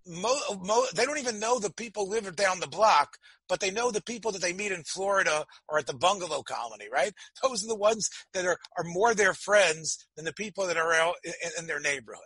Mo, 0.09 0.37
mo, 0.63 0.85
they 0.95 1.05
don't 1.05 1.19
even 1.19 1.41
know 1.41 1.59
the 1.59 1.73
people 1.73 2.09
live 2.09 2.37
down 2.37 2.61
the 2.61 2.69
block, 2.69 3.17
but 3.49 3.59
they 3.59 3.73
know 3.73 3.91
the 3.91 4.03
people 4.03 4.31
that 4.31 4.41
they 4.41 4.53
meet 4.53 4.71
in 4.71 4.85
Florida 4.85 5.45
or 5.69 5.79
at 5.79 5.87
the 5.87 5.95
bungalow 5.95 6.43
colony, 6.43 6.87
right? 6.93 7.13
Those 7.43 7.65
are 7.65 7.69
the 7.69 7.75
ones 7.75 8.09
that 8.33 8.45
are, 8.45 8.59
are 8.79 8.85
more 8.85 9.15
their 9.15 9.35
friends 9.35 10.07
than 10.15 10.25
the 10.25 10.33
people 10.33 10.67
that 10.69 10.77
are 10.77 10.93
out 10.93 11.17
in, 11.25 11.33
in 11.59 11.67
their 11.67 11.81
neighborhood. 11.81 12.23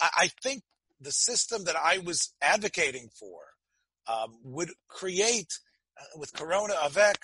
I, 0.00 0.08
I, 0.16 0.30
think 0.40 0.62
the 1.00 1.10
system 1.10 1.64
that 1.64 1.74
I 1.74 1.98
was 1.98 2.32
advocating 2.40 3.08
for 3.18 3.40
um, 4.06 4.36
would 4.44 4.70
create, 4.88 5.52
uh, 6.00 6.16
with 6.16 6.32
Corona 6.32 6.74
Avec, 6.80 7.18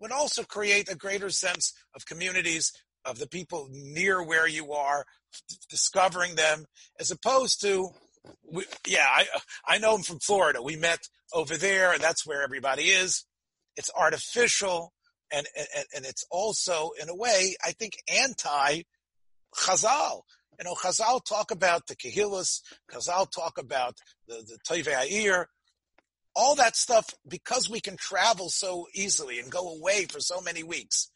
would 0.00 0.10
also 0.10 0.42
create 0.42 0.90
a 0.90 0.96
greater 0.96 1.30
sense 1.30 1.74
of 1.94 2.06
communities 2.06 2.72
of 3.04 3.18
the 3.18 3.28
people 3.28 3.68
near 3.70 4.22
where 4.22 4.48
you 4.48 4.72
are, 4.72 5.04
discovering 5.68 6.34
them, 6.34 6.66
as 6.98 7.10
opposed 7.10 7.60
to 7.62 7.90
we, 8.50 8.64
yeah, 8.86 9.06
I 9.08 9.26
I 9.66 9.78
know 9.78 9.94
him 9.94 10.02
from 10.02 10.18
Florida. 10.18 10.62
We 10.62 10.76
met 10.76 11.00
over 11.32 11.56
there, 11.56 11.92
and 11.92 12.02
that's 12.02 12.26
where 12.26 12.42
everybody 12.42 12.84
is. 12.84 13.24
It's 13.76 13.90
artificial, 13.96 14.92
and 15.32 15.46
and, 15.56 15.84
and 15.94 16.04
it's 16.04 16.26
also, 16.30 16.90
in 17.00 17.08
a 17.08 17.14
way, 17.14 17.56
I 17.64 17.72
think, 17.72 17.94
anti 18.12 18.82
Chazal. 19.54 20.22
You 20.58 20.64
know, 20.64 20.74
Chazal 20.74 21.24
talk 21.24 21.50
about 21.50 21.86
the 21.86 21.96
Kehillas, 21.96 22.60
Chazal 22.92 23.30
talk 23.30 23.58
about 23.58 23.98
the 24.26 24.44
the 24.46 24.58
Toivei 24.68 25.46
all 26.38 26.54
that 26.54 26.76
stuff 26.76 27.14
because 27.26 27.68
we 27.68 27.80
can 27.80 27.96
travel 27.96 28.48
so 28.48 28.86
easily 28.94 29.40
and 29.40 29.50
go 29.50 29.74
away 29.74 30.04
for 30.04 30.20
so 30.20 30.40
many 30.40 30.62
weeks 30.62 31.10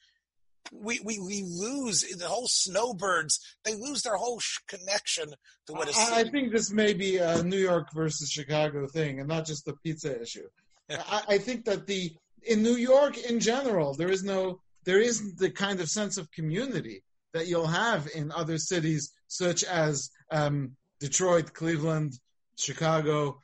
we, 0.71 1.01
we, 1.05 1.19
we 1.19 1.43
lose 1.43 2.03
the 2.17 2.29
whole 2.29 2.47
snowbirds. 2.49 3.41
They 3.65 3.75
lose 3.75 4.03
their 4.03 4.17
whole 4.17 4.41
sh- 4.41 4.59
connection 4.69 5.29
to 5.67 5.73
what 5.73 5.89
is. 5.89 5.99
I, 5.99 6.21
I 6.21 6.25
think 6.25 6.53
this 6.53 6.71
may 6.71 6.93
be 6.93 7.17
a 7.17 7.43
New 7.43 7.59
York 7.59 7.89
versus 7.95 8.31
Chicago 8.31 8.87
thing, 8.87 9.19
and 9.19 9.29
not 9.29 9.47
just 9.47 9.65
the 9.65 9.75
pizza 9.75 10.21
issue. 10.21 10.49
I, 10.91 11.23
I 11.29 11.39
think 11.39 11.65
that 11.65 11.87
the 11.87 12.15
in 12.45 12.63
New 12.63 12.77
York 12.77 13.19
in 13.19 13.41
general, 13.41 13.95
there 13.95 14.11
is 14.11 14.25
no 14.25 14.61
there 14.85 15.01
isn't 15.01 15.39
the 15.39 15.51
kind 15.51 15.81
of 15.81 15.89
sense 15.89 16.19
of 16.19 16.31
community 16.31 17.03
that 17.33 17.47
you'll 17.47 17.67
have 17.67 18.09
in 18.15 18.33
other 18.33 18.59
cities 18.59 19.13
such 19.29 19.65
as 19.65 20.11
um, 20.31 20.73
Detroit, 21.01 21.55
Cleveland, 21.55 22.13
Chicago, 22.57 23.39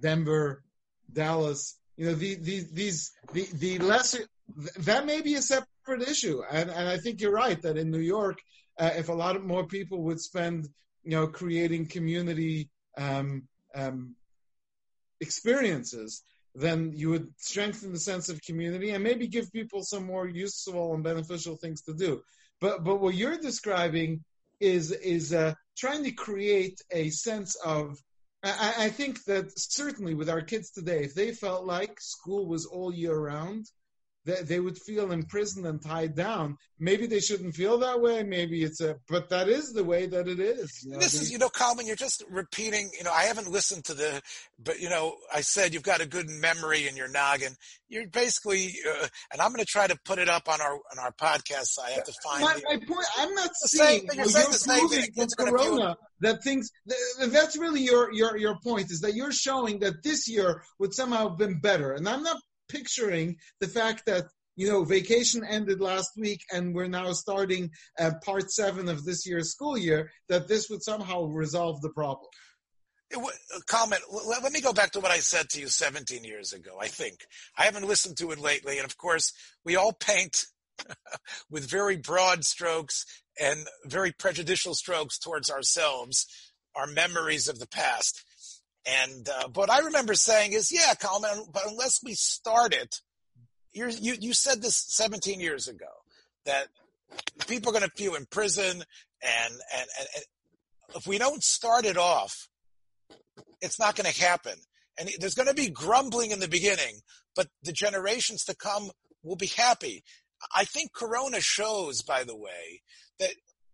Denver, 0.00 0.62
Dallas. 1.12 1.76
You 1.96 2.06
know, 2.06 2.14
the, 2.14 2.36
the, 2.36 2.64
these 2.72 3.12
the 3.32 3.48
the 3.54 3.78
lesser 3.78 4.20
that 4.78 5.04
may 5.04 5.20
be 5.20 5.34
a 5.34 5.42
separate 5.42 5.68
issue, 5.94 6.42
and 6.50 6.70
and 6.70 6.88
I 6.88 6.98
think 6.98 7.20
you're 7.20 7.32
right 7.32 7.60
that 7.62 7.76
in 7.76 7.90
New 7.90 8.00
York, 8.00 8.38
uh, 8.78 8.90
if 8.96 9.08
a 9.08 9.12
lot 9.12 9.36
of 9.36 9.44
more 9.44 9.66
people 9.66 10.02
would 10.04 10.20
spend, 10.20 10.68
you 11.02 11.12
know, 11.12 11.26
creating 11.26 11.86
community 11.86 12.70
um, 12.96 13.48
um, 13.74 14.14
experiences, 15.20 16.22
then 16.54 16.92
you 16.94 17.10
would 17.10 17.28
strengthen 17.38 17.92
the 17.92 17.98
sense 17.98 18.28
of 18.28 18.42
community 18.42 18.90
and 18.90 19.04
maybe 19.04 19.28
give 19.28 19.52
people 19.52 19.82
some 19.82 20.04
more 20.04 20.26
useful 20.26 20.94
and 20.94 21.04
beneficial 21.04 21.56
things 21.56 21.82
to 21.82 21.94
do. 21.94 22.22
But 22.60 22.84
but 22.84 23.00
what 23.00 23.14
you're 23.14 23.38
describing 23.38 24.24
is 24.60 24.90
is 24.90 25.32
uh, 25.32 25.54
trying 25.76 26.04
to 26.04 26.12
create 26.12 26.80
a 26.90 27.10
sense 27.10 27.56
of. 27.64 27.98
I, 28.40 28.74
I 28.84 28.88
think 28.90 29.24
that 29.24 29.50
certainly 29.58 30.14
with 30.14 30.30
our 30.30 30.42
kids 30.42 30.70
today, 30.70 31.02
if 31.02 31.12
they 31.14 31.32
felt 31.32 31.64
like 31.64 32.00
school 32.00 32.46
was 32.46 32.66
all 32.66 32.94
year 32.94 33.18
round, 33.18 33.66
they, 34.28 34.42
they 34.42 34.60
would 34.60 34.76
feel 34.78 35.10
imprisoned 35.10 35.66
and 35.66 35.82
tied 35.82 36.14
down. 36.14 36.58
Maybe 36.78 37.06
they 37.06 37.18
shouldn't 37.18 37.54
feel 37.54 37.78
that 37.78 38.00
way. 38.00 38.22
Maybe 38.22 38.62
it's 38.62 38.80
a, 38.80 38.96
but 39.08 39.30
that 39.30 39.48
is 39.48 39.72
the 39.72 39.82
way 39.82 40.06
that 40.06 40.28
it 40.28 40.38
is. 40.38 40.84
You 40.84 40.92
know, 40.92 40.98
this 40.98 41.14
is, 41.14 41.32
you 41.32 41.38
know, 41.38 41.48
Kalman, 41.48 41.86
you're 41.86 41.96
just 41.96 42.22
repeating, 42.30 42.90
you 42.96 43.04
know, 43.04 43.10
I 43.10 43.22
haven't 43.22 43.50
listened 43.50 43.86
to 43.86 43.94
the, 43.94 44.20
but 44.62 44.78
you 44.80 44.90
know, 44.90 45.16
I 45.34 45.40
said 45.40 45.72
you've 45.72 45.82
got 45.82 46.02
a 46.02 46.06
good 46.06 46.28
memory 46.28 46.86
in 46.86 46.94
your 46.94 47.08
noggin. 47.08 47.54
You're 47.88 48.06
basically, 48.06 48.74
uh, 48.86 49.06
and 49.32 49.40
I'm 49.40 49.50
going 49.50 49.64
to 49.64 49.64
try 49.64 49.86
to 49.86 49.96
put 50.04 50.18
it 50.18 50.28
up 50.28 50.48
on 50.48 50.60
our, 50.60 50.74
on 50.74 50.98
our 51.00 51.12
podcast. 51.12 51.68
So 51.68 51.82
I 51.82 51.90
have 51.92 52.04
to 52.04 52.14
find 52.22 52.42
my, 52.42 52.54
the, 52.54 52.62
my 52.64 52.76
point. 52.86 53.06
I'm 53.16 53.34
not 53.34 53.50
saying, 53.54 54.08
you're 54.14 54.26
saying 54.26 54.50
the 54.50 54.58
same 54.58 54.88
thing. 54.88 55.28
Corona, 55.38 55.96
that 56.20 56.44
things, 56.44 56.70
that's 57.18 57.56
really 57.56 57.80
your, 57.80 58.12
your, 58.12 58.36
your 58.36 58.58
point 58.62 58.90
is 58.90 59.00
that 59.00 59.14
you're 59.14 59.32
showing 59.32 59.78
that 59.78 60.02
this 60.02 60.28
year 60.28 60.62
would 60.78 60.92
somehow 60.92 61.30
have 61.30 61.38
been 61.38 61.60
better. 61.60 61.92
And 61.92 62.06
I'm 62.06 62.22
not 62.22 62.36
picturing 62.68 63.36
the 63.60 63.68
fact 63.68 64.04
that 64.06 64.24
you 64.56 64.68
know 64.68 64.84
vacation 64.84 65.44
ended 65.48 65.80
last 65.80 66.10
week 66.16 66.42
and 66.52 66.74
we're 66.74 66.88
now 66.88 67.12
starting 67.12 67.70
uh, 67.98 68.10
part 68.24 68.50
seven 68.50 68.88
of 68.88 69.04
this 69.04 69.26
year's 69.26 69.52
school 69.52 69.78
year 69.78 70.10
that 70.28 70.48
this 70.48 70.68
would 70.68 70.82
somehow 70.82 71.24
resolve 71.24 71.80
the 71.80 71.90
problem. 71.90 72.28
Comment 73.66 74.02
let 74.10 74.52
me 74.52 74.60
go 74.60 74.72
back 74.72 74.90
to 74.90 75.00
what 75.00 75.10
i 75.10 75.18
said 75.18 75.48
to 75.48 75.60
you 75.60 75.68
17 75.68 76.24
years 76.24 76.52
ago 76.52 76.76
i 76.80 76.88
think. 76.88 77.20
I 77.56 77.64
haven't 77.64 77.88
listened 77.88 78.18
to 78.18 78.32
it 78.32 78.38
lately 78.38 78.76
and 78.76 78.84
of 78.84 78.98
course 78.98 79.32
we 79.64 79.76
all 79.76 79.92
paint 79.92 80.44
with 81.50 81.70
very 81.70 81.96
broad 81.96 82.44
strokes 82.44 83.06
and 83.40 83.66
very 83.86 84.12
prejudicial 84.12 84.74
strokes 84.74 85.18
towards 85.18 85.48
ourselves 85.48 86.26
our 86.76 86.86
memories 86.86 87.48
of 87.48 87.58
the 87.58 87.66
past 87.68 88.24
and 88.88 89.28
uh, 89.28 89.48
what 89.54 89.70
I 89.70 89.80
remember 89.80 90.14
saying 90.14 90.52
is, 90.52 90.72
yeah, 90.72 90.94
Kalman, 90.94 91.46
but 91.52 91.66
unless 91.66 92.00
we 92.02 92.14
start 92.14 92.74
it, 92.74 92.96
you 93.72 93.90
you 94.00 94.32
said 94.32 94.62
this 94.62 94.76
17 94.88 95.40
years 95.40 95.68
ago 95.68 95.86
that 96.46 96.68
people 97.46 97.70
are 97.70 97.78
going 97.78 97.88
to 97.88 98.02
feel 98.02 98.14
in 98.14 98.26
prison, 98.26 98.82
and, 99.22 99.52
and 99.52 99.88
and 99.98 100.08
and 100.16 100.24
if 100.96 101.06
we 101.06 101.18
don't 101.18 101.42
start 101.42 101.84
it 101.84 101.96
off, 101.96 102.48
it's 103.60 103.78
not 103.78 103.96
going 103.96 104.10
to 104.10 104.20
happen. 104.20 104.54
And 104.98 105.10
there's 105.20 105.34
going 105.34 105.48
to 105.48 105.54
be 105.54 105.70
grumbling 105.70 106.30
in 106.30 106.40
the 106.40 106.48
beginning, 106.48 107.00
but 107.36 107.48
the 107.62 107.72
generations 107.72 108.44
to 108.44 108.56
come 108.56 108.90
will 109.22 109.36
be 109.36 109.46
happy. 109.46 110.02
I 110.54 110.64
think 110.64 110.92
Corona 110.92 111.40
shows, 111.40 112.02
by 112.02 112.24
the 112.24 112.36
way, 112.36 112.82
that 113.18 113.30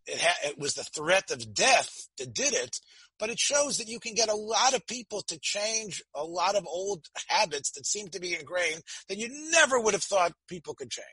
it, 0.06 0.20
ha- 0.20 0.48
it 0.48 0.58
was 0.58 0.74
the 0.74 0.84
threat 0.84 1.30
of 1.30 1.54
death 1.54 2.08
that 2.18 2.34
did 2.34 2.52
it, 2.52 2.78
but 3.18 3.30
it 3.30 3.38
shows 3.38 3.78
that 3.78 3.88
you 3.88 4.00
can 4.00 4.14
get 4.14 4.28
a 4.28 4.34
lot 4.34 4.74
of 4.74 4.86
people 4.86 5.22
to 5.22 5.38
change 5.40 6.02
a 6.14 6.24
lot 6.24 6.56
of 6.56 6.66
old 6.66 7.06
habits 7.28 7.70
that 7.72 7.86
seem 7.86 8.08
to 8.08 8.20
be 8.20 8.34
ingrained 8.34 8.82
that 9.08 9.18
you 9.18 9.28
never 9.50 9.80
would 9.80 9.94
have 9.94 10.02
thought 10.02 10.32
people 10.48 10.74
could 10.74 10.90
change. 10.90 11.06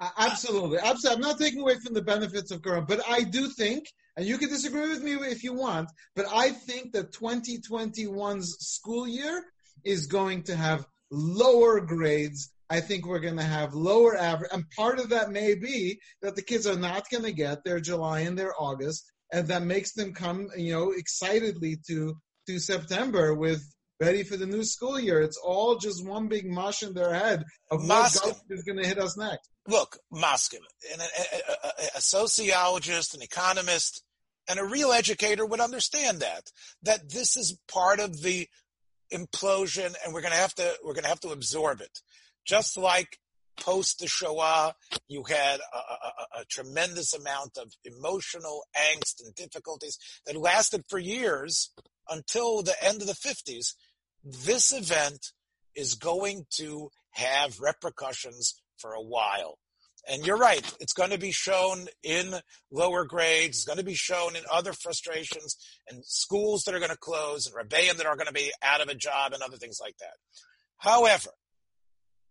Uh, 0.00 0.10
absolutely. 0.18 0.78
Absolutely. 0.78 1.24
I'm 1.24 1.28
not 1.28 1.38
taking 1.38 1.60
away 1.60 1.76
from 1.84 1.94
the 1.94 2.02
benefits 2.02 2.50
of 2.50 2.62
Corona, 2.62 2.86
but 2.86 3.00
I 3.08 3.22
do 3.22 3.48
think, 3.48 3.86
and 4.16 4.26
you 4.26 4.38
can 4.38 4.48
disagree 4.48 4.88
with 4.88 5.02
me 5.02 5.14
if 5.14 5.44
you 5.44 5.54
want, 5.54 5.90
but 6.14 6.26
I 6.32 6.50
think 6.50 6.92
that 6.92 7.12
2021's 7.12 8.56
school 8.66 9.06
year 9.06 9.44
is 9.84 10.06
going 10.06 10.44
to 10.44 10.56
have 10.56 10.86
lower 11.10 11.80
grades 11.80 12.50
I 12.70 12.80
think 12.80 13.06
we're 13.06 13.20
going 13.20 13.38
to 13.38 13.42
have 13.42 13.72
lower 13.72 14.14
average, 14.16 14.50
and 14.52 14.68
part 14.70 14.98
of 14.98 15.08
that 15.10 15.30
may 15.30 15.54
be 15.54 16.00
that 16.20 16.36
the 16.36 16.42
kids 16.42 16.66
are 16.66 16.78
not 16.78 17.08
going 17.10 17.24
to 17.24 17.32
get 17.32 17.64
their 17.64 17.80
July 17.80 18.20
and 18.20 18.38
their 18.38 18.52
August, 18.58 19.10
and 19.32 19.48
that 19.48 19.62
makes 19.62 19.92
them 19.92 20.14
come, 20.14 20.48
you 20.56 20.72
know, 20.72 20.92
excitedly 20.92 21.76
to 21.88 22.16
to 22.46 22.58
September 22.58 23.34
with 23.34 23.62
ready 24.00 24.22
for 24.22 24.36
the 24.36 24.46
new 24.46 24.64
school 24.64 24.98
year. 24.98 25.20
It's 25.20 25.36
all 25.36 25.76
just 25.76 26.06
one 26.06 26.28
big 26.28 26.46
mush 26.46 26.82
in 26.82 26.94
their 26.94 27.12
head 27.12 27.44
of 27.70 27.86
what 27.86 28.14
is 28.50 28.62
going 28.62 28.78
to 28.78 28.86
hit 28.86 28.98
us 28.98 29.16
next. 29.18 29.50
Look, 29.66 29.98
Moskin, 30.10 30.60
a, 30.98 31.02
a, 31.02 31.70
a, 31.96 32.00
sociologist, 32.00 33.14
an 33.14 33.22
economist, 33.22 34.02
and 34.48 34.58
a 34.58 34.64
real 34.64 34.92
educator 34.92 35.44
would 35.44 35.60
understand 35.60 36.20
that 36.20 36.50
that 36.84 37.10
this 37.10 37.36
is 37.36 37.58
part 37.68 38.00
of 38.00 38.22
the 38.22 38.48
implosion, 39.12 39.94
and 40.04 40.14
we're 40.14 40.22
going 40.22 40.32
to 40.32 40.38
have 40.38 40.54
to 40.54 40.74
we're 40.82 40.94
going 40.94 41.04
to 41.04 41.10
have 41.10 41.20
to 41.20 41.30
absorb 41.30 41.80
it. 41.80 41.98
Just 42.46 42.78
like 42.78 43.18
post 43.60 43.98
the 43.98 44.06
Shoah, 44.06 44.74
you 45.08 45.24
had 45.28 45.60
a, 45.60 45.76
a, 45.76 46.40
a, 46.40 46.44
tremendous 46.46 47.14
amount 47.14 47.58
of 47.58 47.72
emotional 47.84 48.64
angst 48.76 49.22
and 49.24 49.34
difficulties 49.34 49.98
that 50.26 50.36
lasted 50.36 50.84
for 50.88 50.98
years 50.98 51.70
until 52.08 52.62
the 52.62 52.74
end 52.82 53.00
of 53.00 53.06
the 53.06 53.14
50s. 53.14 53.74
This 54.24 54.72
event 54.72 55.32
is 55.74 55.94
going 55.94 56.46
to 56.56 56.90
have 57.10 57.60
repercussions 57.60 58.60
for 58.78 58.92
a 58.92 59.02
while. 59.02 59.58
And 60.08 60.26
you're 60.26 60.38
right, 60.38 60.64
it's 60.80 60.92
going 60.92 61.10
to 61.10 61.18
be 61.18 61.32
shown 61.32 61.86
in 62.02 62.34
lower 62.70 63.04
grades, 63.04 63.58
it's 63.58 63.64
going 63.64 63.78
to 63.78 63.84
be 63.84 63.94
shown 63.94 64.36
in 64.36 64.42
other 64.50 64.72
frustrations 64.72 65.56
and 65.90 66.04
schools 66.04 66.62
that 66.64 66.74
are 66.74 66.78
going 66.78 66.90
to 66.90 66.96
close 66.96 67.46
and 67.46 67.54
rebellion 67.54 67.96
that 67.98 68.06
are 68.06 68.16
going 68.16 68.28
to 68.28 68.32
be 68.32 68.50
out 68.62 68.80
of 68.80 68.88
a 68.88 68.94
job 68.94 69.32
and 69.32 69.42
other 69.42 69.56
things 69.56 69.78
like 69.80 69.96
that. 69.98 70.14
However, 70.78 71.30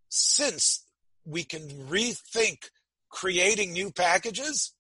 since 0.09 0.87
we 1.27 1.43
can 1.43 1.67
rethink 1.89 2.69
creating 3.09 3.73
new 3.73 3.91
packages, 3.91 4.73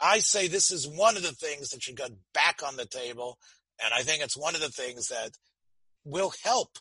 I 0.00 0.18
say 0.18 0.48
this 0.48 0.70
is 0.70 0.88
one 0.88 1.16
of 1.16 1.22
the 1.22 1.32
things 1.32 1.70
that 1.70 1.82
should 1.82 1.96
go 1.96 2.08
back 2.34 2.60
on 2.66 2.76
the 2.76 2.86
table. 2.86 3.38
And 3.82 3.92
I 3.94 4.02
think 4.02 4.22
it's 4.22 4.36
one 4.36 4.54
of 4.54 4.60
the 4.60 4.70
things 4.70 5.08
that 5.08 5.30
will 6.04 6.32
help. 6.42 6.78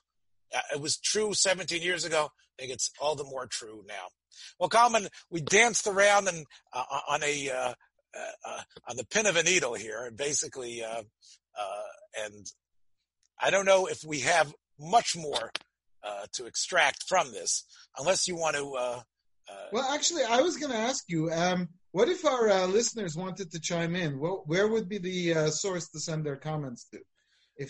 Uh, 0.54 0.62
it 0.73 0.82
was 0.82 0.97
true 0.97 1.34
17 1.34 1.82
years 1.82 2.06
ago. 2.06 2.30
I 2.58 2.62
think 2.62 2.73
it's 2.73 2.91
all 2.99 3.15
the 3.15 3.23
more 3.23 3.45
true 3.45 3.84
now. 3.88 4.08
Well, 4.60 4.69
Kalman, 4.69 5.08
we 5.30 5.41
danced 5.41 5.88
around 5.88 6.28
and 6.28 6.45
uh, 6.73 6.84
on 7.10 7.23
a 7.23 7.49
uh, 7.49 7.73
uh, 8.45 8.62
on 8.89 8.97
the 8.97 9.06
pin 9.06 9.28
of 9.28 9.36
a 9.36 9.43
needle 9.43 9.75
here, 9.75 10.06
and 10.06 10.17
basically, 10.17 10.84
uh, 10.84 11.04
uh, 11.60 12.23
and 12.25 12.45
I 13.39 13.49
don't 13.49 13.65
know 13.65 13.86
if 13.86 14.04
we 14.04 14.21
have 14.21 14.54
much 14.80 15.15
more 15.15 15.52
uh, 16.04 16.26
to 16.34 16.46
extract 16.46 17.04
from 17.08 17.32
this, 17.32 17.66
unless 17.98 18.28
you 18.28 18.36
want 18.36 18.56
to. 18.56 18.76
Uh, 18.76 19.02
uh, 19.50 19.66
well, 19.72 19.92
actually, 19.92 20.24
I 20.24 20.42
was 20.42 20.58
going 20.58 20.72
to 20.72 20.78
ask 20.78 21.06
you. 21.08 21.32
Um, 21.32 21.70
what 21.92 22.08
if 22.08 22.24
our 22.24 22.50
uh, 22.50 22.68
listeners 22.68 23.16
wanted 23.16 23.52
to 23.52 23.60
chime 23.60 23.96
in? 23.96 24.20
Well, 24.20 24.44
where 24.46 24.68
would 24.68 24.88
be 24.88 25.00
the 25.00 25.34
uh, 25.34 25.50
source 25.50 25.90
to 25.90 26.00
send 26.00 26.24
their 26.24 26.36
comments 26.36 26.86
to? 26.92 27.00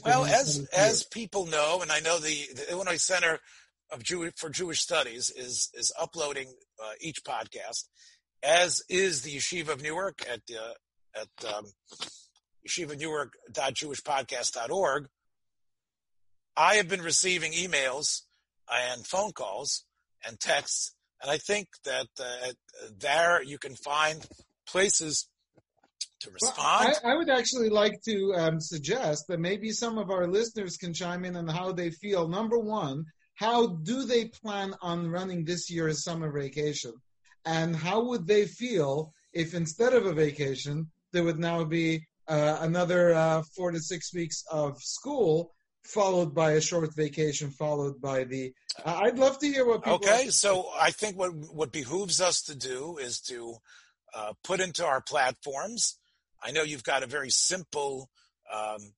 well, 0.06 0.26
as 0.26 0.68
as 0.76 1.04
people 1.04 1.48
know, 1.48 1.82
and 1.82 1.92
I 1.92 2.00
know 2.00 2.20
the, 2.20 2.46
the 2.56 2.72
Illinois 2.72 3.02
Center 3.02 3.40
of 3.92 4.04
Jew 4.04 4.30
for 4.36 4.50
Jewish 4.50 4.82
Studies 4.82 5.32
is 5.36 5.70
is 5.74 5.92
uploading 6.00 6.54
uh, 6.84 6.92
each 7.02 7.24
podcast, 7.24 7.86
as 8.44 8.84
is 8.90 9.24
the 9.24 9.38
Yeshiva 9.38 9.70
of 9.70 9.82
Newark 9.82 10.24
at 10.30 10.42
uh, 10.56 10.74
at 11.16 11.30
um, 11.54 11.66
yeshivanewark.jewishpodcast.org. 12.68 15.08
I 16.60 16.76
have 16.76 16.90
been 16.90 17.02
receiving 17.02 17.54
emails 17.54 18.24
and 18.70 19.08
phone 19.08 19.32
calls 19.32 19.86
and 20.28 20.38
texts, 20.38 20.94
and 21.22 21.32
I 21.32 21.38
think 21.38 21.70
that 21.86 22.08
uh, 22.20 22.52
there 23.00 23.42
you 23.42 23.58
can 23.58 23.76
find 23.78 24.28
places 24.68 25.30
to 26.20 26.32
respond. 26.32 26.58
Well, 26.58 27.00
I, 27.06 27.14
I, 27.14 27.16
would 27.16 27.30
actually 27.30 27.70
like 27.70 28.02
to 28.04 28.34
um, 28.36 28.60
suggest 28.60 29.28
that 29.30 29.40
maybe 29.40 29.72
some 29.72 29.98
of 29.98 30.12
our 30.12 30.28
listeners 30.28 30.76
can 30.76 30.94
chime 30.94 31.24
in 31.24 31.38
on 31.38 31.48
how 31.48 31.72
they 31.72 31.92
feel. 31.92 32.28
Number 32.28 32.60
one, 32.60 33.06
how 33.36 33.68
do 33.68 34.04
they 34.04 34.26
plan 34.26 34.74
on 34.82 35.10
running 35.10 35.46
this 35.46 35.72
year's 35.72 36.04
summer 36.04 36.30
vacation? 36.30 36.92
And 37.46 37.74
how 37.74 38.04
would 38.04 38.28
they 38.28 38.46
feel 38.46 39.14
if 39.32 39.54
instead 39.54 39.94
of 39.94 40.06
a 40.06 40.14
vacation, 40.14 40.92
there 41.14 41.24
would 41.24 41.40
now 41.40 41.64
be 41.64 42.06
uh, 42.28 42.58
another 42.60 43.14
uh, 43.14 43.44
four 43.56 43.72
to 43.72 43.80
six 43.80 44.14
weeks 44.14 44.44
of 44.52 44.78
school 44.82 45.54
followed 45.84 46.34
by 46.34 46.54
a 46.54 46.62
short 46.62 46.94
vacation, 46.96 47.50
followed 47.50 48.02
by 48.02 48.24
the. 48.24 48.54
I'd 48.86 49.18
love 49.18 49.40
to 49.40 49.48
hear 49.48 49.66
what 49.66 49.84
people. 49.84 49.96
Okay, 49.96 50.30
so 50.30 50.70
I 50.80 50.92
think 50.92 51.18
what 51.18 51.32
what 51.54 51.72
behooves 51.72 52.22
us 52.22 52.42
to 52.44 52.56
do 52.56 52.98
is 52.98 53.20
to 53.22 53.56
uh, 54.16 54.34
put 54.44 54.60
into 54.60 54.86
our 54.86 55.02
platforms. 55.02 55.98
I 56.44 56.52
know 56.52 56.64
you've 56.64 56.84
got 56.84 57.04
a 57.04 57.08
very 57.08 57.30
simple, 57.30 58.10
um, 58.54 58.94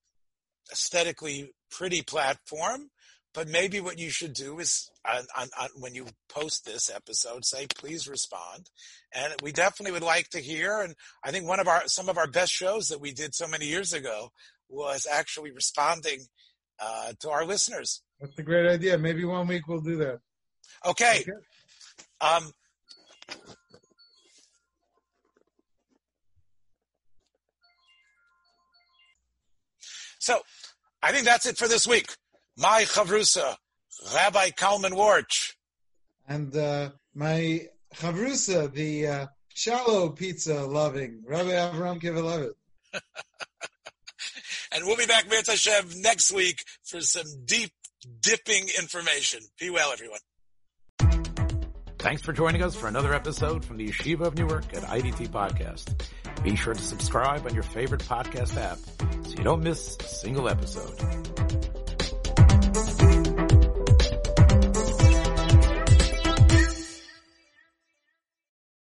aesthetically 0.71 1.51
pretty 1.71 2.01
platform, 2.01 2.91
but 3.33 3.47
maybe 3.47 3.79
what 3.79 3.97
you 3.97 4.09
should 4.09 4.33
do 4.33 4.59
is 4.59 4.91
on, 5.09 5.23
on, 5.37 5.49
on, 5.59 5.69
when 5.75 5.95
you 5.95 6.05
post 6.29 6.65
this 6.65 6.89
episode, 6.93 7.45
say 7.45 7.65
please 7.67 8.07
respond, 8.07 8.69
and 9.13 9.33
we 9.41 9.51
definitely 9.51 9.93
would 9.93 10.03
like 10.03 10.29
to 10.29 10.39
hear. 10.39 10.81
And 10.81 10.95
I 11.23 11.31
think 11.31 11.47
one 11.47 11.59
of 11.59 11.67
our 11.67 11.87
some 11.87 12.09
of 12.09 12.17
our 12.17 12.27
best 12.27 12.51
shows 12.51 12.89
that 12.89 13.01
we 13.01 13.13
did 13.13 13.33
so 13.33 13.47
many 13.47 13.67
years 13.67 13.93
ago 13.93 14.29
was 14.69 15.07
actually 15.09 15.51
responding 15.51 16.27
uh, 16.81 17.13
to 17.19 17.29
our 17.29 17.45
listeners. 17.45 18.01
That's 18.19 18.37
a 18.37 18.43
great 18.43 18.67
idea. 18.67 18.97
Maybe 18.97 19.23
one 19.23 19.47
week 19.47 19.67
we'll 19.67 19.81
do 19.81 19.97
that. 19.97 20.19
Okay. 20.85 21.21
okay. 21.21 21.31
Um, 22.21 22.51
so 30.19 30.39
I 31.01 31.11
think 31.11 31.25
that's 31.25 31.45
it 31.45 31.57
for 31.57 31.67
this 31.67 31.87
week. 31.87 32.15
My 32.57 32.83
chavrusa, 32.83 33.55
Rabbi 34.13 34.51
Kalman 34.51 34.95
Worch. 34.95 35.57
And 36.27 36.55
uh, 36.55 36.91
my 37.15 37.67
chavrusa, 37.95 38.71
the 38.71 39.07
uh, 39.07 39.27
shallow 39.53 40.09
pizza 40.09 40.65
loving, 40.65 41.23
Rabbi 41.25 41.51
Avram 41.51 42.01
Kivelevitz. 42.01 42.53
and 44.71 44.85
we'll 44.85 44.97
be 44.97 45.05
back, 45.05 45.25
Mirz 45.25 45.47
Hashem, 45.47 46.01
next 46.01 46.31
week 46.31 46.63
for 46.83 47.01
some 47.01 47.25
deep, 47.45 47.71
dipping 48.21 48.63
information. 48.79 49.41
Be 49.59 49.69
well, 49.69 49.91
everyone. 49.91 50.19
Thanks 51.99 52.23
for 52.23 52.33
joining 52.33 52.63
us 52.63 52.75
for 52.75 52.87
another 52.87 53.13
episode 53.13 53.63
from 53.63 53.77
the 53.77 53.87
Yeshiva 53.87 54.21
of 54.21 54.35
Newark 54.35 54.73
at 54.73 54.81
IDT 54.83 55.29
Podcast. 55.29 56.03
Be 56.43 56.55
sure 56.55 56.73
to 56.73 56.81
subscribe 56.81 57.45
on 57.45 57.53
your 57.53 57.63
favorite 57.63 58.01
podcast 58.01 58.57
app 58.57 58.79
so 59.27 59.35
you 59.37 59.43
don't 59.43 59.61
miss 59.61 59.97
a 59.99 60.03
single 60.03 60.49
episode. 60.49 61.80